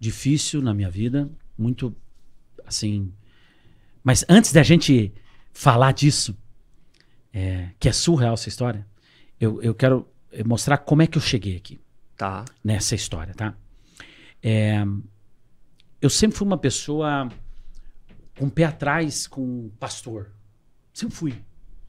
[0.01, 1.95] difícil na minha vida, muito
[2.67, 3.15] assim.
[4.03, 5.15] Mas antes da gente
[5.53, 6.37] falar disso,
[7.33, 8.85] é, que é surreal essa história,
[9.39, 10.09] eu, eu quero
[10.45, 11.84] mostrar como é que eu cheguei aqui.
[12.17, 12.45] Tá.
[12.63, 13.55] Nessa história, tá?
[14.43, 14.85] É,
[16.01, 17.29] eu sempre fui uma pessoa
[18.39, 20.31] com o pé atrás com pastor.
[20.93, 21.45] Sempre fui.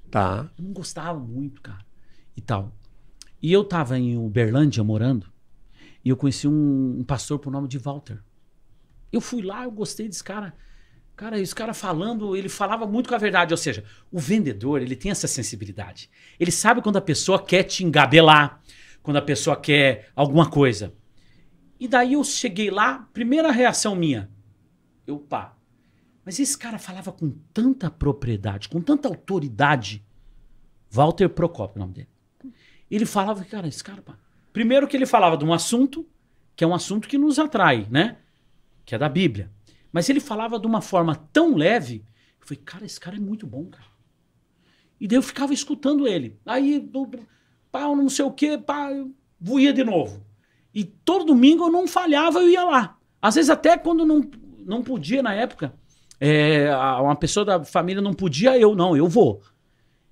[0.10, 0.50] Tá.
[0.58, 1.86] Eu não gostava muito, cara.
[2.36, 2.74] E tal.
[3.42, 5.32] E eu tava em Uberlândia morando.
[6.04, 8.20] E eu conheci um, um pastor por nome de Walter.
[9.12, 10.54] Eu fui lá, eu gostei desse cara.
[11.16, 13.54] Cara, esse cara falando, ele falava muito com a verdade.
[13.54, 16.10] Ou seja, o vendedor, ele tem essa sensibilidade.
[16.40, 18.62] Ele sabe quando a pessoa quer te engabelar,
[19.06, 20.94] quando a pessoa quer alguma coisa.
[21.80, 24.32] E daí eu cheguei lá, primeira reação minha.
[25.06, 25.56] Eu, pá.
[26.26, 30.04] Mas esse cara falava com tanta propriedade, com tanta autoridade.
[30.90, 32.10] Walter Procopio, o nome dele.
[32.90, 34.18] Ele falava, cara, esse cara, pá.
[34.52, 36.08] Primeiro que ele falava de um assunto,
[36.56, 38.18] que é um assunto que nos atrai, né?
[38.84, 39.52] Que é da Bíblia.
[39.92, 42.04] Mas ele falava de uma forma tão leve,
[42.42, 43.86] eu falei, cara, esse cara é muito bom, cara.
[45.00, 46.40] E daí eu ficava escutando ele.
[46.44, 46.80] Aí,
[47.76, 50.26] pá, não sei o quê, pá, eu voía de novo.
[50.74, 52.98] E todo domingo eu não falhava, eu ia lá.
[53.22, 54.22] Às vezes até quando não,
[54.66, 55.74] não podia na época,
[56.18, 59.42] é, uma pessoa da família não podia, eu não, eu vou.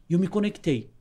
[0.09, 0.91] E eu me conectei.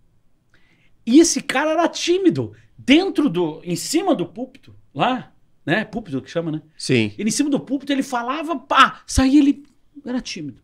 [1.04, 2.52] E esse cara era tímido.
[2.78, 3.60] Dentro do.
[3.64, 5.32] Em cima do púlpito, lá,
[5.66, 5.84] né?
[5.84, 6.62] Púlpito que chama, né?
[6.76, 7.12] Sim.
[7.18, 9.64] Ele em cima do púlpito, ele falava, pá, saía ele.
[10.06, 10.60] Era tímido.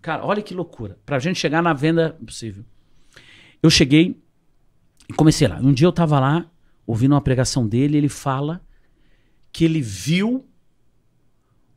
[0.00, 0.96] Cara, olha que loucura.
[1.04, 2.64] Pra gente chegar na venda possível.
[3.62, 4.23] Eu cheguei
[5.12, 5.56] comecei lá.
[5.56, 6.50] Um dia eu tava lá,
[6.86, 8.64] ouvindo uma pregação dele, ele fala
[9.52, 10.48] que ele viu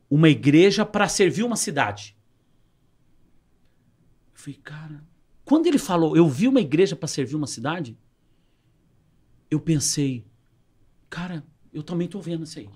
[0.10, 2.16] uma igreja para servir uma cidade.
[4.34, 5.04] Eu falei, cara,
[5.44, 7.98] quando ele falou, eu vi uma igreja para servir uma cidade,
[9.50, 10.26] eu pensei,
[11.10, 12.70] cara, eu também tô vendo isso aí.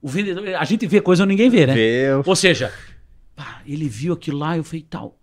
[0.00, 1.74] O vendedor, a gente vê coisa ninguém vê, né?
[1.74, 2.72] Vê, Ou seja,
[3.36, 5.19] pá, ele viu aquilo lá, eu falei, tal.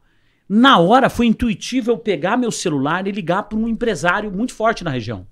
[0.47, 4.83] Na hora foi intuitivo eu pegar meu celular e ligar para um empresário muito forte
[4.83, 5.27] na região.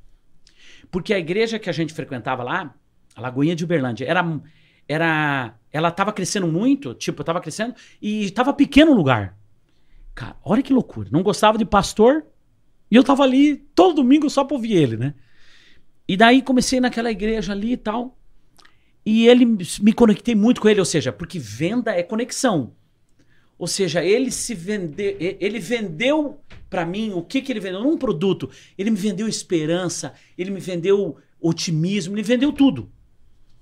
[0.91, 2.73] Porque a igreja que a gente frequentava lá,
[3.15, 4.41] a Lagoinha de Uberlândia, era,
[4.87, 9.37] era, ela estava crescendo muito, tipo, estava crescendo e estava pequeno o lugar.
[10.13, 11.09] Cara, olha que loucura.
[11.11, 12.25] Não gostava de pastor
[12.89, 15.13] e eu tava ali todo domingo só pra ouvir ele, né?
[16.07, 18.17] E daí comecei naquela igreja ali e tal.
[19.05, 22.73] E ele me conectei muito com ele, ou seja, porque venda é conexão.
[23.57, 26.39] Ou seja, ele se vendeu, ele vendeu
[26.69, 30.51] para mim o que que ele vendeu, não um produto, ele me vendeu esperança, ele
[30.51, 32.91] me vendeu otimismo, ele vendeu tudo.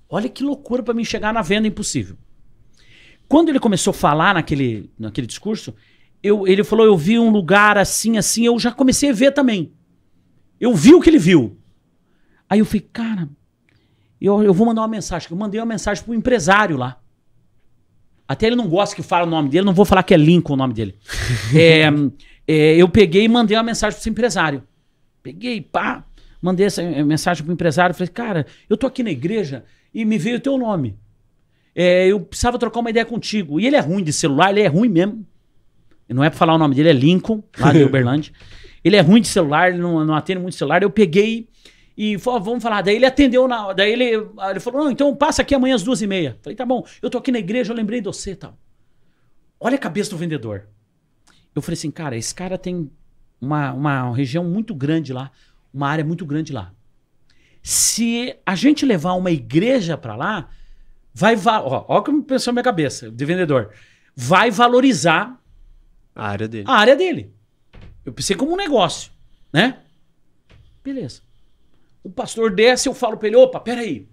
[0.08, 2.16] Olha que loucura para mim chegar na venda impossível.
[3.28, 5.74] Quando ele começou a falar naquele, naquele discurso,
[6.22, 8.46] eu, ele falou: Eu vi um lugar assim, assim.
[8.46, 9.72] Eu já comecei a ver também.
[10.60, 11.58] Eu vi o que ele viu.
[12.48, 13.28] Aí eu falei: Cara,
[14.20, 15.28] eu, eu vou mandar uma mensagem.
[15.30, 17.00] Eu mandei uma mensagem pro empresário lá.
[18.26, 20.54] Até ele não gosta que fale o nome dele, não vou falar que é Lincoln
[20.54, 20.94] o nome dele.
[21.54, 21.88] É,
[22.46, 24.62] é, eu peguei e mandei uma mensagem pro esse empresário.
[25.22, 26.04] Peguei, pá,
[26.40, 27.94] mandei essa mensagem pro empresário.
[27.94, 29.64] Falei: Cara, eu tô aqui na igreja
[29.94, 30.96] e me veio o teu nome.
[31.74, 33.58] É, eu precisava trocar uma ideia contigo.
[33.58, 35.26] E ele é ruim de celular, ele é ruim mesmo.
[36.08, 38.32] Não é pra falar o nome dele, é Lincoln, lá de Uberlândia.
[38.84, 40.82] Ele é ruim de celular, ele não, não atende muito celular.
[40.82, 41.48] Eu peguei
[41.96, 42.82] e falei, vamos falar.
[42.82, 44.04] Daí ele atendeu, na, daí ele,
[44.50, 46.38] ele falou, não, então passa aqui amanhã às duas e meia.
[46.42, 48.58] Falei, tá bom, eu tô aqui na igreja, eu lembrei de você e tal.
[49.60, 50.68] Olha a cabeça do vendedor.
[51.54, 52.90] Eu falei assim, cara, esse cara tem
[53.40, 55.30] uma, uma região muito grande lá,
[55.72, 56.72] uma área muito grande lá.
[57.62, 60.50] Se a gente levar uma igreja pra lá,
[61.14, 63.72] vai, va- ó, ó como pensou na minha cabeça, de vendedor,
[64.14, 65.40] vai valorizar
[66.14, 66.64] A área dele.
[66.68, 67.32] a área dele.
[68.04, 69.10] Eu pensei como um negócio,
[69.52, 69.78] né?
[70.82, 71.22] Beleza.
[72.04, 74.06] O pastor desce, eu falo pra ele, opa, peraí.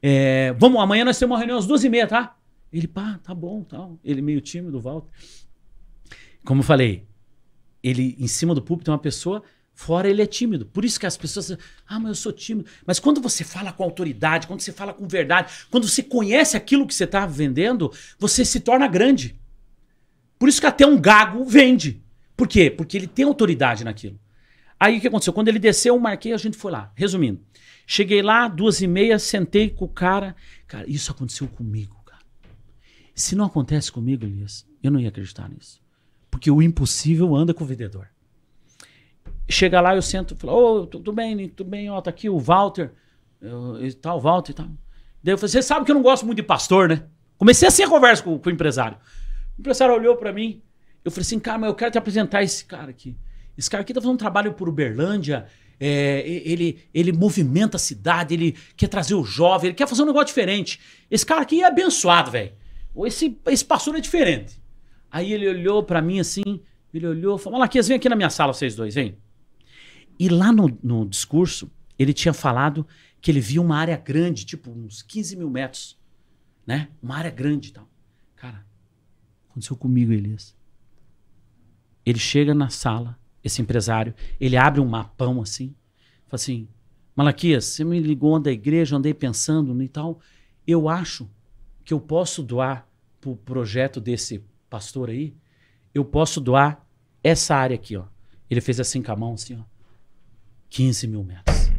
[0.00, 2.36] É, vamos, amanhã nós temos uma reunião às duas e meia, tá?
[2.72, 3.98] Ele, pá, tá bom, tal.
[4.04, 5.10] Ele meio tímido, Walter.
[6.44, 7.06] Como eu falei,
[7.82, 9.42] ele em cima do púlpito é uma pessoa,
[9.74, 10.64] fora ele é tímido.
[10.64, 12.68] Por isso que as pessoas, ah, mas eu sou tímido.
[12.86, 16.86] Mas quando você fala com autoridade, quando você fala com verdade, quando você conhece aquilo
[16.86, 19.38] que você está vendendo, você se torna grande.
[20.38, 22.02] Por isso que até um gago vende.
[22.36, 22.70] Por quê?
[22.70, 24.18] Porque ele tem autoridade naquilo.
[24.82, 25.32] Aí o que aconteceu?
[25.32, 26.90] Quando ele desceu, eu marquei, a gente foi lá.
[26.96, 27.40] Resumindo,
[27.86, 30.34] cheguei lá, duas e meia, sentei com o cara.
[30.66, 32.24] Cara, isso aconteceu comigo, cara.
[33.14, 35.80] Se não acontece comigo, Elias, Eu não ia acreditar nisso.
[36.28, 38.08] Porque o impossível anda com o vendedor.
[39.48, 42.92] Chega lá, eu sento falo, ô, tudo bem, tudo bem, ó, tá aqui o Walter,
[43.40, 44.66] eu, e tal, Walter e tal.
[45.22, 47.06] Daí eu falei, você sabe que eu não gosto muito de pastor, né?
[47.38, 48.98] Comecei assim a conversa com, com o empresário.
[49.56, 50.60] O empresário olhou para mim,
[51.04, 53.16] eu falei assim, cara, mas eu quero te apresentar esse cara aqui.
[53.56, 55.46] Esse cara aqui tá fazendo um trabalho por Uberlândia,
[55.78, 60.06] é, ele, ele movimenta a cidade, ele quer trazer o jovem, ele quer fazer um
[60.06, 60.80] negócio diferente.
[61.10, 62.52] Esse cara aqui é abençoado, velho.
[63.04, 64.62] Esse, esse pastor é diferente.
[65.10, 66.60] Aí ele olhou para mim assim,
[66.94, 69.18] ele olhou, falou: Malaquias, vem aqui na minha sala, vocês dois, vem.
[70.18, 72.86] E lá no, no discurso, ele tinha falado
[73.20, 75.98] que ele via uma área grande, tipo uns 15 mil metros,
[76.66, 76.88] né?
[77.02, 77.88] Uma área grande e tal.
[78.36, 78.64] Cara,
[79.50, 80.56] aconteceu comigo, Elias.
[82.04, 85.74] Ele chega na sala, esse empresário, ele abre um mapão assim,
[86.26, 86.68] fala assim,
[87.14, 90.20] Malaquias, você me ligou da igreja, andei pensando e tal,
[90.66, 91.28] eu acho
[91.84, 92.88] que eu posso doar
[93.20, 95.34] para o projeto desse pastor aí,
[95.94, 96.86] eu posso doar
[97.22, 98.06] essa área aqui, ó.
[98.48, 99.62] Ele fez assim com a mão, assim, ó.
[100.70, 101.70] 15 mil metros.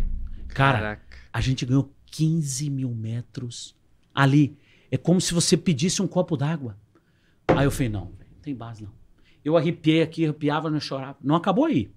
[0.49, 1.17] Cara, Caraca.
[1.31, 3.75] a gente ganhou 15 mil metros
[4.13, 4.57] ali.
[4.91, 6.77] É como se você pedisse um copo d'água.
[7.47, 8.91] Aí eu falei, não, não tem base não.
[9.43, 11.17] Eu arrepiei aqui, arrepiava, não chorava.
[11.21, 11.91] Não acabou aí.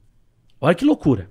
[0.61, 1.31] Olha que loucura.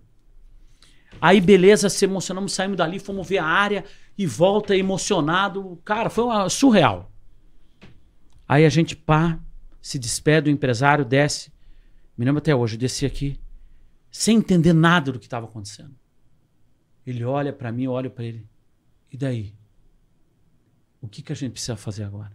[1.20, 3.86] Aí, beleza, se emocionamos, saímos dali, fomos ver a área
[4.18, 5.80] e volta emocionado.
[5.84, 7.12] Cara, foi uma, surreal.
[8.48, 9.40] Aí a gente pá,
[9.82, 11.52] se despede, o empresário desce.
[12.18, 13.40] Me lembro até hoje, eu desci aqui,
[14.12, 15.96] sem entender nada do que estava acontecendo.
[17.06, 18.48] Ele olha para mim, eu olho para ele.
[19.12, 19.54] E daí?
[21.02, 22.32] O que, que a gente precisa fazer agora?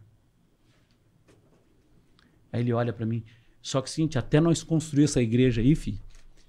[2.53, 3.25] Aí ele olha para mim.
[3.63, 5.99] Só que o seguinte, até nós construir essa igreja aí, filho,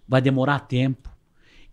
[0.08, 1.10] vai demorar tempo.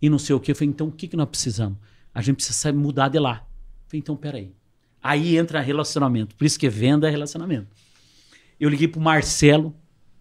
[0.01, 0.51] E não sei o que.
[0.51, 1.77] Eu falei, então o que, que nós precisamos?
[2.13, 3.45] A gente precisa mudar de lá.
[3.83, 4.53] Eu falei, então peraí.
[5.01, 6.35] Aí entra relacionamento.
[6.35, 7.67] Por isso que venda é relacionamento.
[8.59, 9.73] Eu liguei pro Marcelo,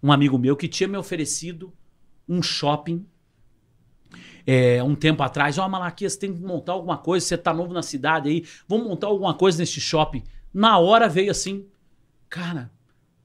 [0.03, 1.73] um amigo meu, que tinha me oferecido
[2.29, 3.05] um shopping
[4.47, 5.59] é, um tempo atrás.
[5.59, 7.27] Ó, oh, Malaquias, tem que montar alguma coisa.
[7.27, 8.47] Você tá novo na cidade aí.
[8.67, 10.23] Vamos montar alguma coisa nesse shopping.
[10.55, 11.67] Na hora veio assim,
[12.31, 12.71] cara,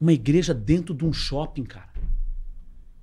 [0.04, 1.90] uma igreja dentro de um shopping, cara.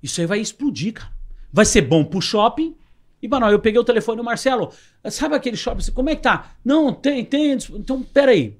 [0.03, 1.11] Isso aí vai explodir, cara.
[1.51, 2.77] Vai ser bom pro shopping.
[3.19, 4.71] E, mano, eu peguei o telefone do Marcelo.
[5.09, 5.91] Sabe aquele shopping?
[5.93, 6.51] Como é que tá?
[6.63, 7.57] Não, tem, tem.
[7.71, 8.59] Então, peraí.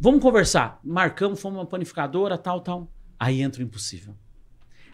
[0.00, 0.80] Vamos conversar.
[0.82, 2.90] Marcamos, fomos uma panificadora, tal, tal.
[3.20, 4.14] Aí entra o impossível.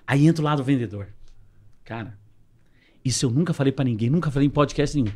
[0.04, 1.08] Aí entra o lado vendedor.
[1.84, 2.18] Cara,
[3.04, 5.14] isso eu nunca falei para ninguém, nunca falei em podcast nenhum.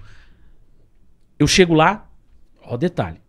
[1.36, 2.08] Eu chego lá,
[2.62, 3.20] ó, detalhe.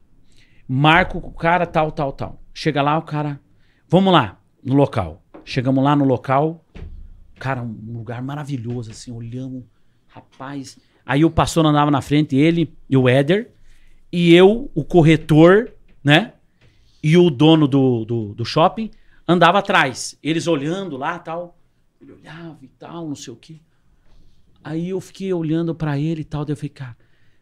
[0.67, 2.41] Marco o cara, tal, tal, tal.
[2.53, 3.41] Chega lá, o cara.
[3.89, 5.23] Vamos lá no local.
[5.45, 6.63] Chegamos lá no local,
[7.37, 9.63] cara, um lugar maravilhoso, assim, olhamos,
[10.07, 10.79] rapaz.
[11.05, 13.51] Aí o pastor andava na frente, ele e o Éder,
[14.11, 16.33] e eu, o corretor, né?
[17.01, 18.89] E o dono do, do, do shopping
[19.27, 20.17] andava atrás.
[20.23, 21.57] Eles olhando lá tal.
[21.99, 23.59] Ele olhava e tal, não sei o quê.
[24.63, 26.45] Aí eu fiquei olhando para ele e tal.
[26.45, 26.97] Daí eu falei, cara,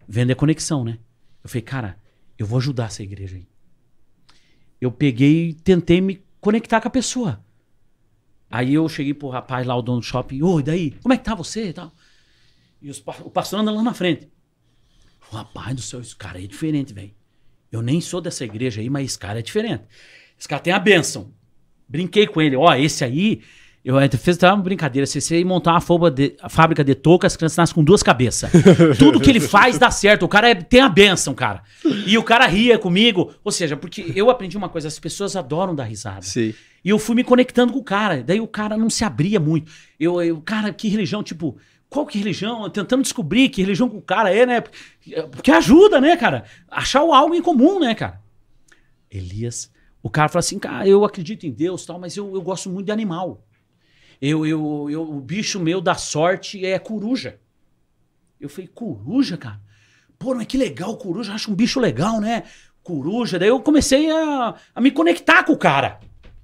[0.08, 0.98] vender conexão, né?
[1.44, 1.98] Eu falei, cara,
[2.38, 3.48] eu vou ajudar essa igreja aí.
[4.80, 7.46] Eu peguei e tentei me conectar com a pessoa.
[8.50, 10.92] Aí eu cheguei pro rapaz lá, o dono do shopping, oi, daí?
[11.02, 11.94] Como é que tá você e tal?
[12.82, 14.30] E os, o pastor anda lá na frente.
[15.20, 17.14] Rapaz do céu, esse cara é diferente, velho.
[17.72, 19.86] Eu nem sou dessa igreja aí, mas esse cara é diferente.
[20.38, 21.34] Esse cara tem a bênção.
[21.88, 23.42] Brinquei com ele, ó, esse aí
[23.84, 25.08] eu fiz até uma brincadeira.
[25.08, 28.52] Se você montar uma de, fábrica de touca, as crianças nascem com duas cabeças.
[29.00, 30.24] Tudo que ele faz dá certo.
[30.24, 31.64] O cara é, tem a benção, cara.
[32.06, 33.34] E o cara ria comigo.
[33.44, 36.22] Ou seja, porque eu aprendi uma coisa: as pessoas adoram dar risada.
[36.22, 36.54] Sim.
[36.84, 38.22] E eu fui me conectando com o cara.
[38.22, 39.72] Daí o cara não se abria muito.
[40.00, 41.24] Eu, eu cara, que religião?
[41.24, 41.58] Tipo,
[41.90, 42.70] qual que religião?
[42.70, 44.64] Tentando descobrir que religião que o cara é, né?
[45.32, 46.44] Porque ajuda, né, cara?
[46.70, 48.22] Achar algo em comum, né, cara?
[49.10, 49.72] Elias,
[50.02, 52.86] o cara fala assim, cara, eu acredito em Deus tal, mas eu, eu gosto muito
[52.86, 53.44] de animal.
[54.22, 57.40] Eu, eu, eu, o bicho meu da sorte é coruja.
[58.40, 59.60] Eu falei, coruja, cara?
[60.20, 62.44] Pô, mas que legal, coruja, acho um bicho legal, né?
[62.84, 63.40] Coruja.
[63.40, 66.00] Daí eu comecei a, a me conectar com o cara.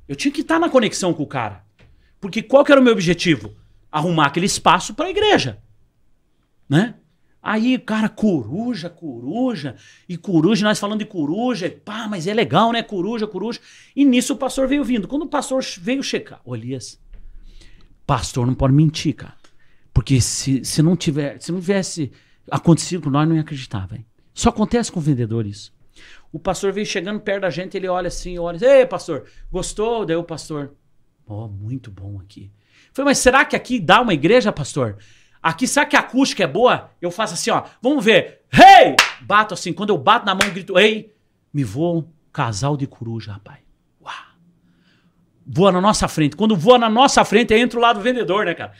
[0.07, 1.63] Eu tinha que estar na conexão com o cara.
[2.19, 3.55] Porque qual que era o meu objetivo?
[3.91, 5.59] Arrumar aquele espaço para a igreja.
[6.67, 6.95] Né?
[7.41, 9.75] Aí, cara, coruja, coruja,
[10.09, 12.81] e coruja, nós falando de coruja, pá, mas é legal, né?
[12.81, 13.59] Coruja, coruja.
[13.95, 15.07] E nisso o pastor veio vindo.
[15.07, 16.99] Quando o pastor veio checar, Elias,
[18.07, 19.35] Pastor não pode mentir, cara.
[19.93, 22.11] Porque se, se não tiver, se não tivesse
[22.49, 24.05] acontecido com nós, não ia acreditar, velho.
[24.33, 25.73] Só acontece com o vendedor isso.
[26.31, 30.05] O pastor veio chegando perto da gente, ele olha assim, olha, ei, pastor, gostou?
[30.05, 30.73] Daí o pastor,
[31.25, 32.51] ó, oh, muito bom aqui.
[32.93, 34.97] falei, mas será que aqui dá uma igreja, pastor?
[35.41, 36.91] Aqui, será que a acústica é boa?
[37.01, 38.41] Eu faço assim, ó, vamos ver.
[38.53, 38.95] Hey!
[39.21, 41.13] Bato assim, quando eu bato na mão, grito, ei!
[41.53, 43.66] Me voa um casal de coruja, rapaz.
[45.47, 46.35] Voa na nossa frente.
[46.35, 48.73] Quando voa na nossa frente, aí entra o lado vendedor, né, cara?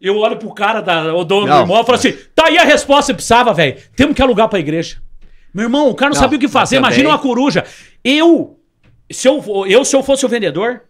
[0.00, 2.58] Eu olho pro cara, da, o dono Não, do imóvel, e falo assim: tá aí
[2.58, 3.80] a resposta que precisava, velho.
[3.94, 5.02] Temos que alugar pra igreja.
[5.52, 6.76] Meu irmão, o cara não, Não, sabia o que fazer.
[6.76, 7.64] Imagina uma coruja.
[8.04, 8.58] Eu,
[9.10, 10.82] se eu, eu, se eu fosse o vendedor,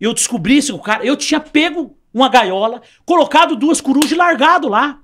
[0.00, 5.00] eu descobrisse o cara, eu tinha pego uma gaiola, colocado duas corujas e largado lá.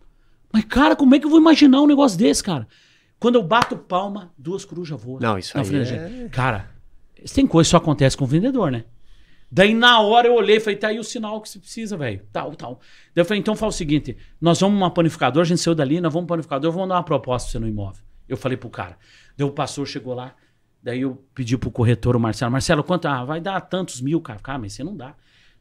[0.52, 2.66] Mas, cara, como é que eu vou imaginar um negócio desse, cara?
[3.18, 5.18] Quando eu bato palma, duas corujas voam.
[5.20, 6.28] Não, isso aí é-.
[6.30, 6.70] Cara,
[7.34, 8.84] tem coisa que só acontece com o vendedor, né?
[9.54, 12.26] Daí na hora eu olhei e falei, tá aí o sinal que você precisa, velho.
[12.32, 12.80] Tal, tal.
[13.14, 16.00] Daí eu falei, então fala o seguinte: nós vamos uma panificadora, a gente saiu dali,
[16.00, 18.02] nós vamos um panificador, vamos dar uma proposta pra você no imóvel.
[18.28, 18.98] Eu falei pro cara.
[19.36, 20.34] Daí o pastor chegou lá,
[20.82, 23.06] daí eu pedi pro corretor, o Marcelo, Marcelo, quanto?
[23.06, 24.40] Ah, vai dar tantos mil, cara.
[24.40, 25.14] Cara, mas você não dá.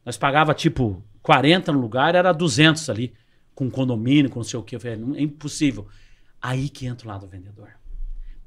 [0.04, 3.14] Nós pagava tipo 40 no lugar, era 200 ali,
[3.54, 4.74] com condomínio, com não sei o que.
[4.74, 5.86] Eu falei, "Não, é impossível.
[6.42, 7.68] Aí que entra o lado do vendedor.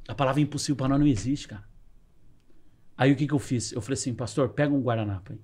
[0.09, 1.63] A palavra impossível para nós não existe, cara.
[2.97, 3.71] Aí o que, que eu fiz?
[3.71, 5.39] Eu falei assim, pastor, pega um guardanapo aí.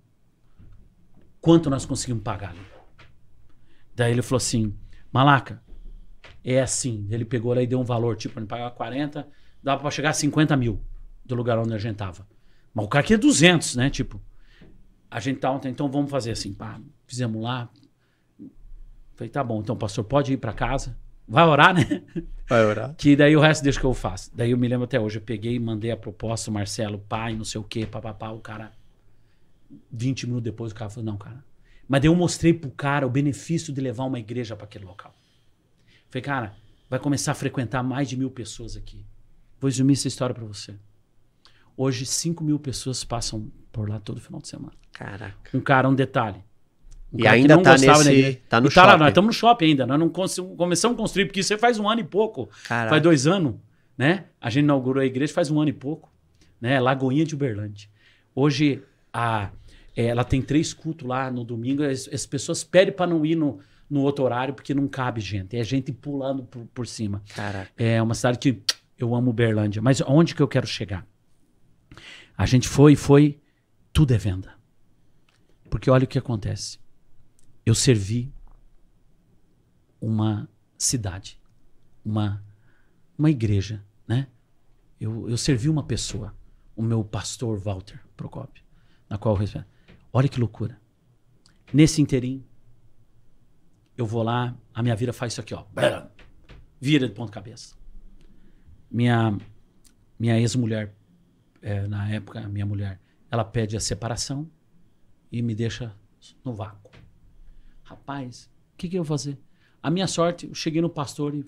[1.39, 2.55] Quanto nós conseguimos pagar?
[3.95, 4.75] Daí ele falou assim,
[5.11, 5.61] Malaca,
[6.43, 7.07] é assim.
[7.11, 9.27] Ele pegou lá e deu um valor, tipo, ele pagava 40,
[9.61, 10.81] dava pra chegar a 50 mil
[11.23, 12.27] do lugar onde a gente tava.
[12.73, 13.89] Mas o cara queria 200, né?
[13.89, 14.19] Tipo,
[15.11, 17.69] a gente tá ontem, então vamos fazer assim, pá, fizemos lá.
[19.15, 20.97] Falei, tá bom, então pastor, pode ir pra casa.
[21.27, 22.03] Vai orar, né?
[22.47, 22.95] Vai orar.
[22.95, 24.31] Que daí o resto deixa que eu faço.
[24.35, 27.35] Daí eu me lembro até hoje, eu peguei e mandei a proposta, o Marcelo, pai,
[27.35, 28.71] não sei o quê, papapá, o cara.
[29.91, 31.43] 20 minutos depois o cara falou, não, cara.
[31.87, 35.13] Mas daí eu mostrei pro cara o benefício de levar uma igreja para aquele local.
[36.09, 36.55] Falei, cara,
[36.89, 39.05] vai começar a frequentar mais de mil pessoas aqui.
[39.59, 40.75] Vou resumir essa história para você.
[41.75, 44.73] Hoje, 5 mil pessoas passam por lá todo final de semana.
[44.91, 45.57] Caraca.
[45.57, 46.43] Um cara, um detalhe.
[47.13, 48.97] Um E ainda tá da nesse- tá no E lá, shopping.
[48.99, 49.85] nós estamos no shopping ainda.
[49.85, 52.49] Nós não começamos a construir, porque isso faz um ano e pouco.
[52.67, 52.89] Caraca.
[52.89, 53.55] Faz dois anos,
[53.97, 54.25] né?
[54.41, 56.11] A gente inaugurou a igreja faz um ano e pouco,
[56.59, 56.79] né?
[56.79, 57.87] Lagoinha de Uberlândia.
[58.33, 58.81] Hoje,
[59.13, 59.51] a,
[59.95, 61.83] é, ela tem três cultos lá no domingo.
[61.83, 65.55] As, as pessoas pedem para não ir no, no outro horário, porque não cabe gente.
[65.55, 67.21] É gente pulando por, por cima.
[67.35, 67.69] Caraca.
[67.77, 68.59] É uma cidade que
[68.97, 69.83] eu amo Uberlândia.
[69.83, 71.05] Mas onde que eu quero chegar?
[72.35, 73.39] A gente foi, foi,
[73.91, 74.51] tudo é venda.
[75.69, 76.79] Porque olha o que acontece.
[77.65, 78.33] Eu servi
[80.01, 81.39] uma cidade,
[82.03, 82.43] uma,
[83.17, 84.27] uma igreja, né?
[84.99, 86.35] Eu, eu servi uma pessoa,
[86.75, 88.63] o meu pastor Walter Procópio,
[89.09, 89.65] na qual eu.
[90.11, 90.79] Olha que loucura.
[91.73, 92.45] Nesse interim,
[93.97, 95.65] eu vou lá, a minha vida faz isso aqui, ó.
[96.79, 97.75] Vira de ponta cabeça.
[98.91, 99.37] Minha,
[100.19, 100.93] minha ex-mulher,
[101.61, 102.99] é, na época, minha mulher,
[103.31, 104.49] ela pede a separação
[105.31, 105.95] e me deixa
[106.43, 106.91] no vácuo.
[107.93, 109.37] Rapaz, o que, que eu vou fazer?
[109.81, 111.45] A minha sorte, eu cheguei no pastor e.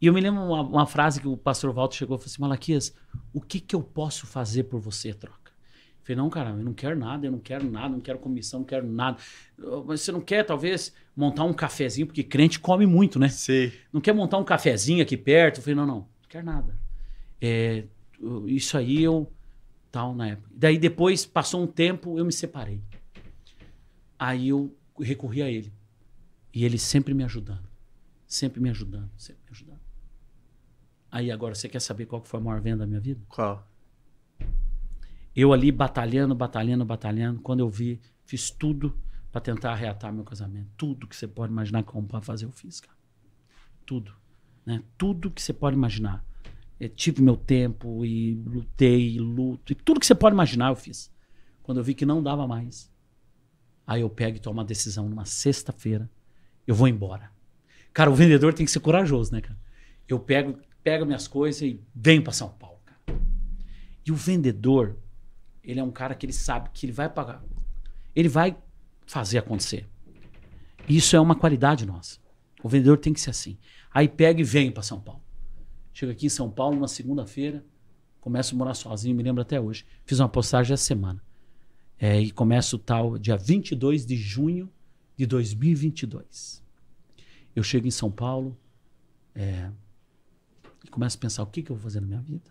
[0.00, 2.40] E eu me lembro uma, uma frase que o pastor Walter chegou e falou assim:
[2.40, 2.94] Malaquias,
[3.32, 5.50] o que, que eu posso fazer por você, troca?
[5.50, 8.60] Eu falei, não, cara, eu não quero nada, eu não quero nada, não quero comissão,
[8.60, 9.18] não quero nada.
[9.84, 13.28] Mas você não quer, talvez, montar um cafezinho, porque crente come muito, né?
[13.28, 13.72] Sim.
[13.92, 15.58] não quer montar um cafezinho aqui perto?
[15.58, 16.78] Eu falei, não, não, não quero nada.
[17.40, 17.84] É,
[18.46, 19.30] isso aí eu.
[19.90, 20.48] Tal, na época.
[20.54, 22.80] Daí depois, passou um tempo, eu me separei.
[24.18, 25.72] Aí eu recorri a ele.
[26.52, 27.68] E ele sempre me ajudando.
[28.26, 29.80] Sempre me ajudando, sempre me ajudando.
[31.10, 33.22] Aí agora, você quer saber qual que foi a maior venda da minha vida?
[33.28, 33.66] Qual?
[35.34, 37.40] Eu ali batalhando, batalhando, batalhando.
[37.40, 38.98] Quando eu vi, fiz tudo
[39.32, 40.68] pra tentar arreatar meu casamento.
[40.76, 42.96] Tudo que você pode imaginar como pra fazer, eu fiz, cara.
[43.86, 44.12] Tudo.
[44.66, 44.82] Né?
[44.98, 46.24] Tudo que você pode imaginar.
[46.78, 49.72] Eu tive meu tempo e lutei, e luto.
[49.72, 51.10] E tudo que você pode imaginar, eu fiz.
[51.62, 52.92] Quando eu vi que não dava mais,
[53.88, 56.10] aí eu pego e tomo uma decisão numa sexta-feira.
[56.66, 57.30] Eu vou embora.
[57.94, 59.58] Cara, o vendedor tem que ser corajoso, né, cara?
[60.06, 63.18] Eu pego, pego minhas coisas e venho pra São Paulo, cara.
[64.04, 64.98] E o vendedor,
[65.64, 67.42] ele é um cara que ele sabe que ele vai pagar.
[68.14, 68.54] Ele vai
[69.06, 69.88] fazer acontecer.
[70.86, 72.18] Isso é uma qualidade nossa.
[72.62, 73.56] O vendedor tem que ser assim.
[73.90, 75.22] Aí pega e vem para São Paulo.
[75.94, 77.64] Chego aqui em São Paulo, numa segunda-feira,
[78.20, 79.86] começo a morar sozinho, me lembro até hoje.
[80.04, 81.22] Fiz uma postagem essa semana.
[81.98, 84.70] É, e começo tal, dia 22 de junho
[85.16, 86.62] de 2022.
[87.54, 88.56] Eu chego em São Paulo
[89.34, 89.70] é,
[90.84, 92.50] e começo a pensar o que, que eu vou fazer na minha vida.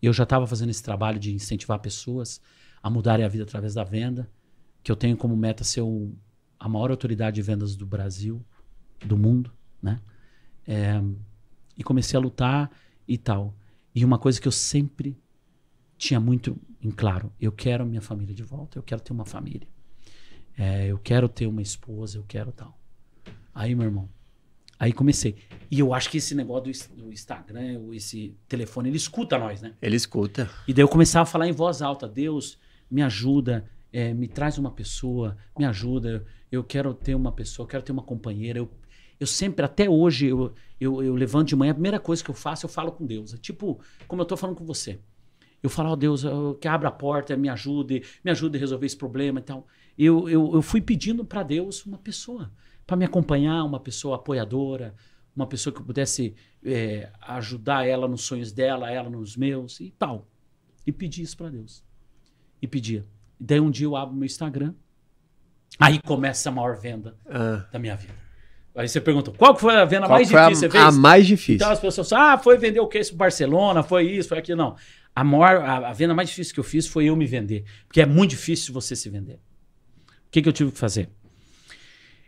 [0.00, 2.40] Eu já estava fazendo esse trabalho de incentivar pessoas
[2.80, 4.30] a mudarem a vida através da venda,
[4.84, 6.14] que eu tenho como meta ser o-
[6.60, 8.44] a maior autoridade de vendas do Brasil,
[9.04, 10.00] do mundo, né?
[10.66, 11.02] É,
[11.76, 12.70] e comecei a lutar
[13.06, 13.52] e tal.
[13.92, 15.16] E uma coisa que eu sempre
[15.98, 19.66] tinha muito em claro, eu quero minha família de volta, eu quero ter uma família.
[20.56, 22.78] É, eu quero ter uma esposa, eu quero tal.
[23.54, 24.08] Aí, meu irmão,
[24.78, 25.36] aí comecei.
[25.70, 29.74] E eu acho que esse negócio do, do Instagram, esse telefone, ele escuta nós, né?
[29.82, 30.48] Ele escuta.
[30.66, 32.58] E daí eu começava a falar em voz alta: Deus,
[32.90, 33.68] me ajuda.
[33.92, 37.92] é, me traz uma pessoa, me ajuda, eu quero ter uma pessoa, eu quero ter
[37.92, 38.58] uma companheira.
[38.58, 38.70] Eu,
[39.18, 42.34] eu sempre, até hoje, eu, eu, eu levanto de manhã, a primeira coisa que eu
[42.34, 43.34] faço, eu falo com Deus.
[43.34, 45.00] É tipo, como eu tô falando com você.
[45.62, 46.24] Eu falo, ó oh, Deus,
[46.60, 49.66] que abra a porta, me ajude, me ajude a resolver esse problema e tal.
[49.98, 52.50] Eu, eu, eu fui pedindo para Deus uma pessoa
[52.86, 54.94] para me acompanhar, uma pessoa apoiadora,
[55.36, 56.34] uma pessoa que pudesse
[56.64, 60.26] é, ajudar ela nos sonhos dela, ela nos meus e tal.
[60.86, 61.84] E pedi isso para Deus.
[62.62, 63.04] E pedia.
[63.38, 64.74] E daí um dia eu abro meu Instagram,
[65.78, 67.66] aí começa a maior venda ah.
[67.70, 68.14] da minha vida.
[68.74, 70.84] Aí você perguntou, qual foi a venda qual mais difícil a, você fez?
[70.84, 71.54] A mais difícil.
[71.56, 74.56] Então as pessoas ah, foi vender o que isso Barcelona, foi isso, foi aquilo.
[74.56, 74.76] Não.
[75.18, 77.64] A, maior, a, a, venda mais difícil que eu fiz foi eu me vender.
[77.88, 79.40] Porque é muito difícil você se vender.
[80.06, 81.10] O que, que eu tive que fazer?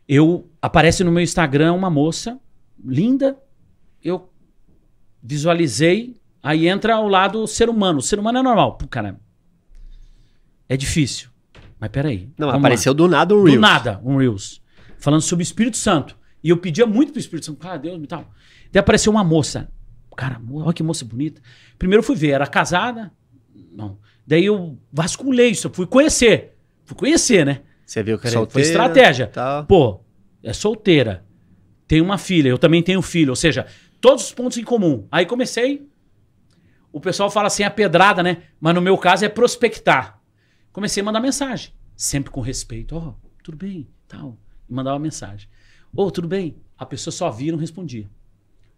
[0.08, 2.40] Eu aparece no meu Instagram uma moça
[2.84, 3.38] linda,
[4.02, 4.28] eu
[5.22, 8.00] visualizei, aí entra ao lado o ser humano.
[8.00, 8.76] O ser humano é normal.
[8.76, 9.20] Pô, cara,
[10.68, 11.30] é difícil.
[11.78, 12.28] Mas peraí.
[12.36, 12.96] Não, apareceu lá.
[12.96, 13.54] do nada um Reels.
[13.54, 14.60] Do nada, um Reels.
[14.98, 16.18] Falando sobre o Espírito Santo.
[16.42, 18.28] E eu pedia muito pro Espírito Santo, cara, Deus me tal.
[18.72, 19.70] Daí apareceu uma moça.
[20.20, 21.40] Cara, olha que moça bonita.
[21.78, 23.10] Primeiro eu fui ver, era casada?
[23.72, 23.98] Não.
[24.26, 26.58] Daí eu vasculhei isso, eu fui conhecer.
[26.84, 27.62] Fui conhecer, né?
[27.86, 28.52] Você viu que é solteira.
[28.52, 29.26] Foi estratégia.
[29.28, 29.64] Tal.
[29.64, 30.02] Pô,
[30.42, 31.24] é solteira.
[31.88, 33.30] Tem uma filha, eu também tenho filho.
[33.30, 33.66] Ou seja,
[33.98, 35.08] todos os pontos em comum.
[35.10, 35.88] Aí comecei.
[36.92, 38.42] O pessoal fala assim, a pedrada, né?
[38.60, 40.20] Mas no meu caso é prospectar.
[40.70, 41.72] Comecei a mandar mensagem.
[41.96, 42.94] Sempre com respeito.
[42.94, 44.36] Ó, oh, tudo bem, tal.
[44.68, 45.48] E mandava mensagem.
[45.96, 46.58] Ô, oh, tudo bem.
[46.76, 48.06] A pessoa só via e não respondia.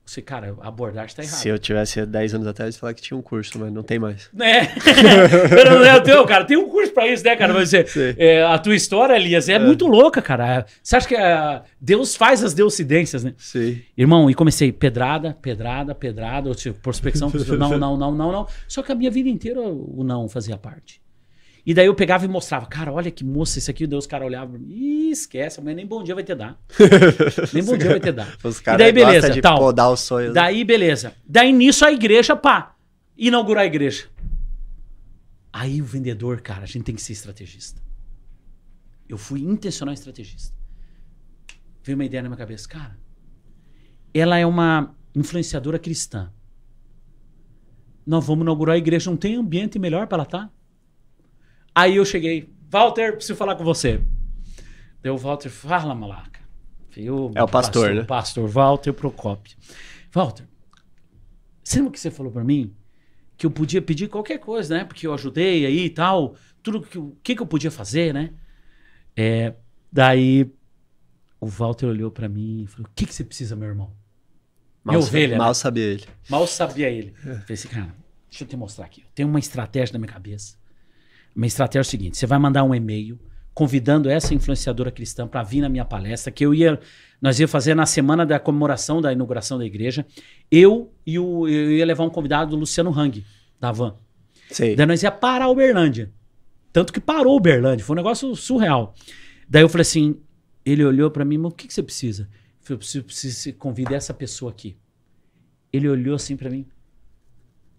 [0.04, 1.36] Você, cara, a abordagem tá errada.
[1.36, 3.82] Se eu tivesse 10 anos atrás, eu ia falar que tinha um curso, mas não
[3.82, 4.28] tem mais.
[4.42, 4.62] É.
[5.96, 7.54] eu tenho, cara, tem um curso pra isso, né, cara?
[7.54, 10.66] Mas você, é, a tua história, Elias, é, é, muito louca, cara.
[10.82, 13.34] Você acha que uh, Deus faz as deucidências, né?
[13.38, 13.80] Sim.
[13.96, 18.46] Irmão, e comecei pedrada, pedrada, pedrada, tipo, prospecção, não, não, não, não, não.
[18.66, 21.00] Só que a minha vida inteira o não fazia parte.
[21.64, 24.58] E daí eu pegava e mostrava, cara, olha que moça, esse aqui, Deus, cara olhava,
[24.58, 26.60] Ih, esquece, mas nem bom dia vai ter dar.
[27.54, 28.36] nem bom dia vai ter dar.
[28.42, 29.58] Os caras daí beleza, de tal.
[29.58, 30.34] podar os sonhos.
[30.34, 31.14] Daí beleza.
[31.24, 32.74] Daí nisso a igreja, pá,
[33.16, 34.06] inaugurar a igreja.
[35.52, 37.80] Aí o vendedor, cara, a gente tem que ser estrategista.
[39.08, 40.52] Eu fui intencional estrategista.
[41.84, 42.98] Veio uma ideia na minha cabeça, cara.
[44.12, 46.32] Ela é uma influenciadora cristã.
[48.04, 50.46] Nós vamos inaugurar a igreja, não tem ambiente melhor para ela estar?
[50.46, 50.61] Tá?
[51.74, 54.00] Aí eu cheguei, Walter, preciso falar com você.
[55.02, 56.40] Deu o Walter, fala, malaca.
[56.96, 58.04] Eu, é o pastor, pastor, né?
[58.04, 59.56] Pastor Walter Procopio.
[60.12, 60.44] Walter,
[61.74, 62.74] lembra que você falou para mim
[63.36, 64.84] que eu podia pedir qualquer coisa, né?
[64.84, 66.36] Porque eu ajudei aí e tal.
[66.62, 68.30] Tudo que, o que, que eu podia fazer, né?
[69.16, 69.54] É,
[69.90, 70.50] daí
[71.40, 73.92] o Walter olhou para mim e falou: O que, que você precisa, meu irmão?
[74.84, 75.36] Mal, minha ovelha.
[75.36, 75.54] Mal né?
[75.54, 76.06] sabia ele.
[76.28, 77.14] Mal sabia ele.
[77.20, 77.34] É.
[77.34, 77.94] Falei assim, cara,
[78.28, 79.04] deixa eu te mostrar aqui.
[79.14, 80.56] Tem uma estratégia na minha cabeça.
[81.34, 83.18] Minha estratégia é o seguinte: você vai mandar um e-mail
[83.54, 86.80] convidando essa influenciadora cristã para vir na minha palestra, que eu ia,
[87.20, 90.06] nós ia fazer na semana da comemoração da inauguração da igreja.
[90.50, 93.24] Eu e o, eu ia levar um convidado, o Luciano Hang,
[93.60, 93.96] da Van.
[94.50, 94.74] Sei.
[94.74, 96.10] Daí nós ia parar o Uberlândia.
[96.72, 98.94] Tanto que parou o Uberlândia, foi um negócio surreal.
[99.48, 100.18] Daí eu falei assim,
[100.64, 102.22] ele olhou para mim, mas o que, que você precisa?
[102.22, 104.76] Eu falei, eu preciso, preciso convidar essa pessoa aqui.
[105.70, 106.66] Ele olhou assim para mim.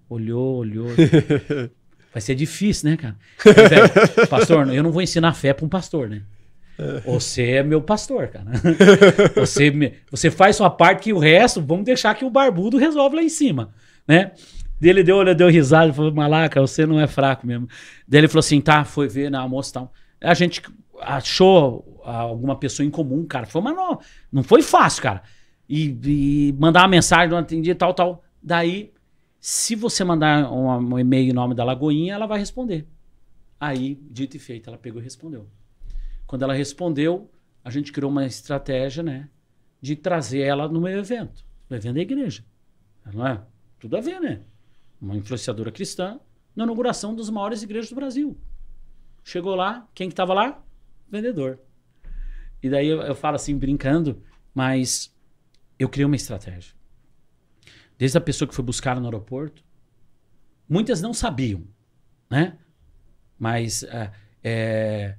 [0.07, 0.87] Olhou, olhou.
[2.13, 3.17] Vai ser difícil, né, cara?
[3.43, 6.21] Velho, pastor, eu não vou ensinar fé para um pastor, né?
[7.05, 8.45] Você é meu pastor, cara.
[9.35, 13.21] Você, você faz sua parte que o resto, vamos deixar que o barbudo resolve lá
[13.21, 13.73] em cima,
[14.07, 14.31] né?
[14.81, 17.67] Ele deu, ele deu risada e falou, malaca, você não é fraco mesmo.
[18.07, 19.93] Daí ele falou assim, tá, foi ver na almoço e tal.
[20.21, 20.61] A gente
[20.99, 23.45] achou alguma pessoa em comum, cara.
[23.45, 23.99] Foi uma não,
[24.31, 25.21] não foi fácil, cara.
[25.69, 28.23] E, e mandar uma mensagem, não atendi, tal, tal.
[28.41, 28.91] Daí
[29.45, 32.87] se você mandar um, um e-mail em nome da Lagoinha, ela vai responder.
[33.59, 35.49] Aí, dito e feito, ela pegou e respondeu.
[36.25, 37.29] Quando ela respondeu,
[37.61, 39.29] a gente criou uma estratégia, né?
[39.81, 41.45] De trazer ela no meu evento.
[41.69, 42.45] No evento da igreja.
[43.13, 43.43] Não é?
[43.81, 44.43] Tudo a ver, né?
[45.01, 46.21] Uma influenciadora cristã
[46.55, 48.37] na inauguração das maiores igrejas do Brasil.
[49.25, 50.63] Chegou lá, quem que estava lá?
[51.09, 51.59] Vendedor.
[52.61, 54.23] E daí eu, eu falo assim, brincando,
[54.55, 55.13] mas
[55.77, 56.73] eu criei uma estratégia.
[57.97, 59.63] Desde a pessoa que foi buscar no aeroporto.
[60.67, 61.63] Muitas não sabiam,
[62.29, 62.57] né?
[63.37, 64.11] Mas é,
[64.43, 65.15] é,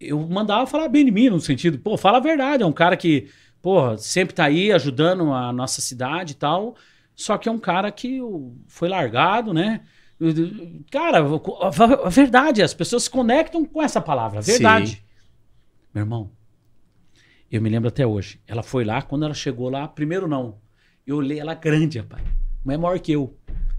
[0.00, 2.62] eu mandava falar bem de mim, no sentido, pô, fala a verdade.
[2.62, 3.28] É um cara que,
[3.60, 6.76] pô, sempre tá aí ajudando a nossa cidade e tal.
[7.14, 8.20] Só que é um cara que
[8.66, 9.82] foi largado, né?
[10.90, 14.92] Cara, a verdade, as pessoas se conectam com essa palavra, verdade.
[14.92, 14.98] Sim.
[15.92, 16.30] Meu irmão,
[17.50, 18.40] eu me lembro até hoje.
[18.46, 20.61] Ela foi lá, quando ela chegou lá, primeiro não.
[21.06, 22.22] Eu olhei ela grande, rapaz.
[22.64, 23.36] Mas é maior que eu.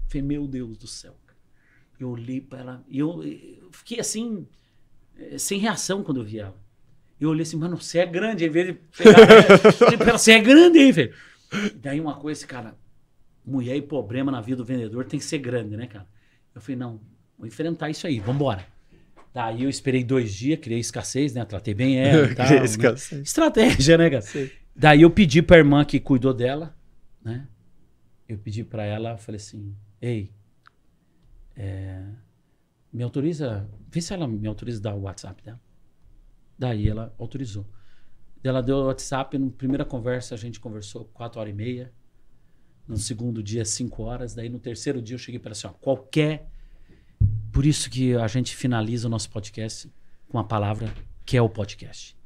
[0.08, 1.16] Falei, meu Deus do céu.
[1.98, 4.46] Eu olhei para ela e eu, eu, fiquei assim.
[5.18, 6.54] eh, sem reação quando eu vi ela.
[7.20, 9.26] Eu olhei assim, mano, você é grande, em vez de pegar.
[9.96, 11.14] "Pera, você é grande, hein, velho?
[11.76, 12.74] Daí uma coisa, cara,
[13.46, 16.06] mulher e problema na vida do vendedor tem que ser grande, né, cara?
[16.54, 17.00] Eu falei, não,
[17.38, 18.66] vou enfrentar isso aí, vambora.
[19.32, 21.44] Daí eu esperei dois dias, criei escassez, né?
[21.44, 22.46] Tratei bem ela e tal.
[22.50, 23.22] Né?
[23.22, 24.22] Estratégia, né, cara?
[24.22, 24.52] Sei.
[24.74, 26.76] Daí eu pedi pra irmã que cuidou dela,
[27.24, 27.48] né?
[28.28, 30.32] Eu pedi pra ela, falei assim, ei,
[31.56, 32.04] é,
[32.92, 35.60] me autoriza, vê se ela me autoriza dar o WhatsApp dela.
[36.58, 37.66] Daí ela autorizou.
[38.42, 41.92] Ela deu o WhatsApp, na primeira conversa a gente conversou quatro horas e meia.
[42.86, 44.34] No segundo dia, cinco horas.
[44.34, 46.48] Daí no terceiro dia eu cheguei para assim, ó, qualquer...
[47.50, 49.90] Por isso que a gente finaliza o nosso podcast
[50.28, 50.92] com a palavra
[51.24, 52.16] que é o podcast.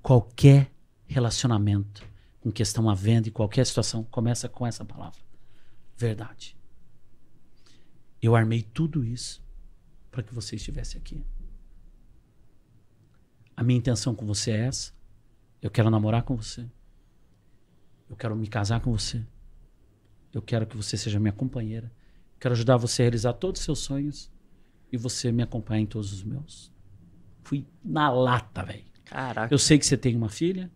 [0.00, 0.70] Qualquer
[1.06, 2.02] relacionamento
[2.48, 5.20] com questão à venda e qualquer situação começa com essa palavra.
[5.96, 6.56] Verdade.
[8.22, 9.44] Eu armei tudo isso
[10.10, 11.22] para que você estivesse aqui.
[13.54, 14.92] A minha intenção com você é essa.
[15.60, 16.66] Eu quero namorar com você.
[18.08, 19.22] Eu quero me casar com você.
[20.32, 21.92] Eu quero que você seja minha companheira.
[22.40, 24.30] Quero ajudar você a realizar todos os seus sonhos
[24.90, 26.72] e você me acompanhar em todos os meus.
[27.42, 28.84] Fui na lata, velho.
[29.04, 29.52] Caraca.
[29.52, 30.70] Eu sei que você tem uma filha.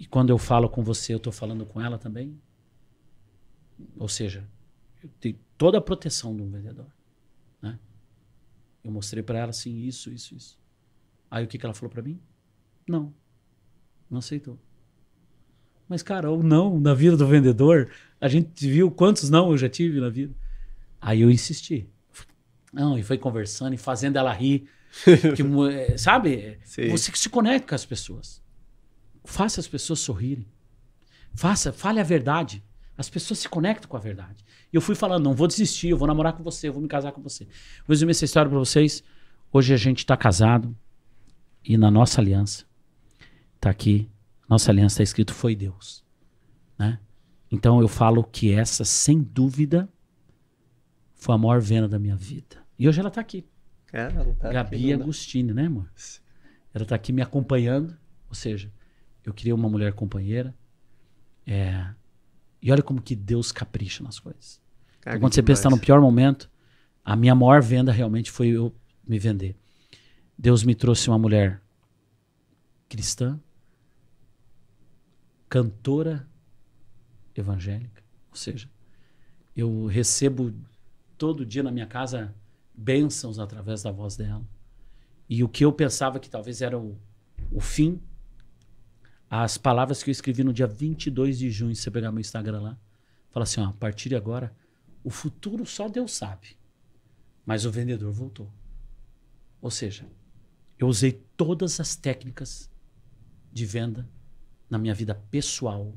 [0.00, 2.40] E quando eu falo com você, eu estou falando com ela também.
[3.98, 4.48] Ou seja,
[5.02, 6.86] eu tenho toda a proteção de um vendedor.
[7.60, 7.78] Né?
[8.82, 10.58] Eu mostrei para ela assim, isso, isso, isso.
[11.30, 12.18] Aí o que, que ela falou para mim?
[12.88, 13.14] Não.
[14.10, 14.58] Não aceitou.
[15.86, 19.68] Mas, cara, o não na vida do vendedor, a gente viu quantos não eu já
[19.68, 20.34] tive na vida.
[20.98, 21.86] Aí eu insisti.
[22.72, 24.66] Não, e foi conversando e fazendo ela rir.
[25.36, 25.42] Que,
[25.72, 26.58] eh, sabe?
[26.64, 26.88] Sim.
[26.88, 28.39] Você que se conecta com as pessoas.
[29.24, 30.46] Faça as pessoas sorrirem.
[31.34, 32.62] Faça, fale a verdade.
[32.96, 34.44] As pessoas se conectam com a verdade.
[34.72, 36.88] E eu fui falando, não vou desistir, eu vou namorar com você, eu vou me
[36.88, 37.44] casar com você.
[37.86, 39.02] Vou resumir essa história para vocês.
[39.52, 40.76] Hoje a gente está casado
[41.64, 42.64] e na nossa aliança
[43.56, 44.10] está aqui,
[44.48, 46.04] nossa aliança está escrito foi Deus,
[46.78, 46.98] né?
[47.50, 49.88] Então eu falo que essa, sem dúvida,
[51.14, 52.64] foi a maior venda da minha vida.
[52.78, 53.44] E hoje ela está aqui.
[53.92, 54.92] É, ela tá Gabi aqui.
[54.92, 55.90] Agostini, né, amor?
[56.72, 57.96] Ela tá aqui me acompanhando.
[58.28, 58.72] Ou seja,
[59.24, 60.54] eu queria uma mulher companheira.
[61.46, 61.86] É,
[62.62, 64.60] E olha como que Deus capricha nas coisas.
[65.00, 66.50] Então, quando você pensa no pior momento,
[67.04, 68.74] a minha maior venda realmente foi eu
[69.06, 69.56] me vender.
[70.36, 71.60] Deus me trouxe uma mulher
[72.88, 73.40] cristã,
[75.48, 76.28] cantora
[77.34, 78.02] evangélica.
[78.30, 78.70] Ou seja,
[79.56, 80.54] eu recebo
[81.18, 82.34] todo dia na minha casa
[82.74, 84.44] bênçãos através da voz dela.
[85.28, 86.98] E o que eu pensava que talvez era o,
[87.50, 88.00] o fim,
[89.30, 92.60] as palavras que eu escrevi no dia 22 de junho, se você pegar meu Instagram
[92.60, 92.78] lá,
[93.30, 94.52] fala assim, ó, a partir de agora,
[95.04, 96.58] o futuro só Deus sabe.
[97.46, 98.52] Mas o vendedor voltou.
[99.62, 100.04] Ou seja,
[100.76, 102.68] eu usei todas as técnicas
[103.52, 104.08] de venda
[104.68, 105.94] na minha vida pessoal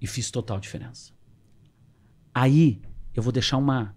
[0.00, 1.12] e fiz total diferença.
[2.34, 2.80] Aí
[3.14, 3.94] eu vou deixar uma.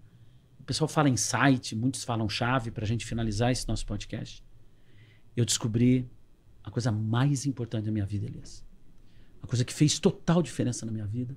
[0.60, 4.44] O pessoal fala insight, muitos falam chave para a gente finalizar esse nosso podcast.
[5.34, 6.10] Eu descobri
[6.64, 8.64] a coisa mais importante da minha vida, Elias.
[9.42, 11.36] A coisa que fez total diferença na minha vida.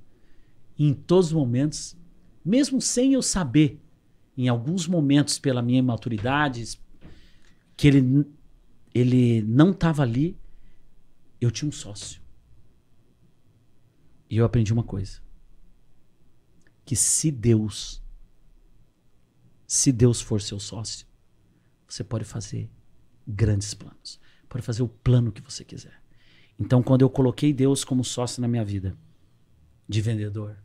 [0.77, 1.97] E em todos os momentos,
[2.43, 3.81] mesmo sem eu saber,
[4.37, 6.79] em alguns momentos, pela minha imaturidade,
[7.75, 8.25] que ele,
[8.93, 10.37] ele não estava ali,
[11.41, 12.21] eu tinha um sócio.
[14.29, 15.21] E eu aprendi uma coisa.
[16.85, 18.01] Que se Deus,
[19.67, 21.05] se Deus for seu sócio,
[21.85, 22.69] você pode fazer
[23.27, 24.19] grandes planos.
[24.49, 26.01] Pode fazer o plano que você quiser.
[26.59, 28.97] Então, quando eu coloquei Deus como sócio na minha vida,
[29.87, 30.57] de vendedor,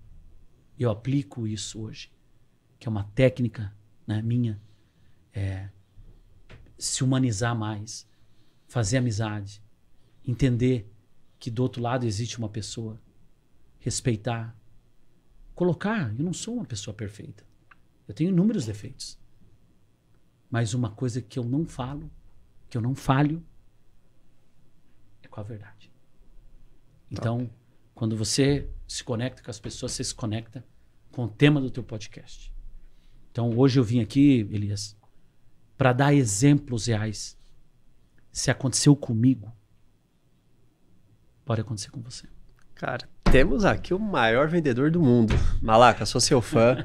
[0.79, 2.11] eu aplico isso hoje,
[2.79, 3.75] que é uma técnica
[4.07, 4.61] né, minha,
[5.33, 5.69] é
[6.79, 8.09] se humanizar mais,
[8.67, 9.63] fazer amizade,
[10.27, 10.91] entender
[11.39, 13.01] que do outro lado existe uma pessoa,
[13.79, 14.57] respeitar,
[15.55, 16.13] colocar.
[16.17, 17.47] Eu não sou uma pessoa perfeita,
[18.09, 19.19] eu tenho inúmeros defeitos,
[20.51, 22.11] mas uma coisa que eu não falo,
[22.69, 23.45] que eu não falho,
[25.33, 25.91] com a verdade.
[27.11, 27.51] Então,
[27.95, 30.65] quando você se conecta com as pessoas, você se conecta
[31.11, 32.53] com o tema do teu podcast.
[33.31, 34.97] Então, hoje eu vim aqui, Elias,
[35.77, 37.37] para dar exemplos reais.
[38.31, 39.51] Se aconteceu comigo,
[41.45, 42.29] pode acontecer com você.
[42.75, 45.35] Cara, temos aqui o maior vendedor do mundo.
[45.63, 46.77] Malaca, sou seu fã.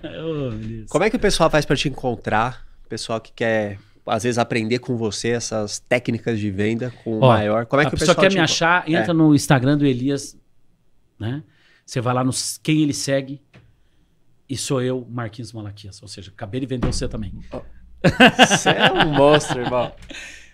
[0.89, 2.65] Como é que o pessoal faz pra te encontrar?
[2.85, 3.77] O pessoal que quer,
[4.07, 7.65] às vezes, aprender com você essas técnicas de venda com o Ó, maior.
[7.65, 9.13] Como é que a o pessoa pessoal quer te me achar, entra É.
[9.13, 10.37] no Instagram do Elias,
[11.19, 11.43] né?
[11.85, 12.31] Você vai lá no
[12.63, 13.41] quem ele segue
[14.49, 16.01] e sou eu, Marquinhos Malaquias.
[16.01, 17.33] Ou seja, acabei de vender você também.
[18.47, 19.91] Você é um monstro, irmão.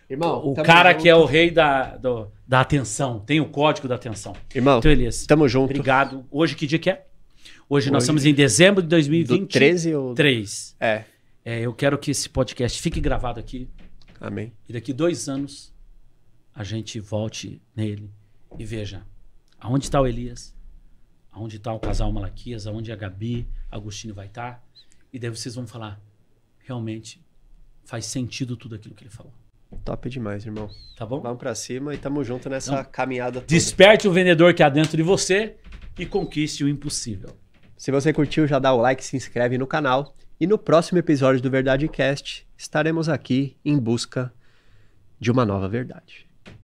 [0.10, 1.02] Irmão, O cara junto.
[1.02, 4.34] que é o rei da, do- da atenção, tem o código da atenção.
[4.54, 5.72] Irmão, Então, Elias, tamo junto.
[5.72, 6.26] obrigado.
[6.30, 7.06] Hoje que dia que é?
[7.70, 9.50] Hoje, nós Hoje- estamos em dezembro de Do 2023.
[9.82, 10.14] 13 ou...
[10.80, 11.06] É,
[11.46, 13.70] É, eu quero que esse podcast fique gravado aqui
[14.20, 14.54] amém.
[14.68, 15.74] e daqui dois anos
[16.56, 18.10] a gente volte nele
[18.58, 19.06] e veja
[19.60, 20.56] aonde está o Elias,
[21.32, 24.64] aonde está o casal Malaquias, aonde a Gabi, Agostinho vai estar.
[25.12, 26.00] E daí vocês vão falar,
[26.60, 27.22] realmente
[27.86, 29.34] faz sentido tudo aquilo que ele falou.
[29.84, 30.70] Top demais, irmão.
[30.96, 31.20] Tá bom?
[31.22, 32.84] Vamos pra cima e tamo junto nessa Não.
[32.86, 33.48] caminhada toda.
[33.48, 35.58] Desperte o vendedor que há dentro de você
[35.98, 37.36] e conquiste o impossível.
[37.76, 40.16] Se você curtiu, já dá o like, se inscreve no canal.
[40.40, 44.34] E no próximo episódio do Verdade Cast, estaremos aqui em busca
[45.20, 46.28] de uma nova verdade.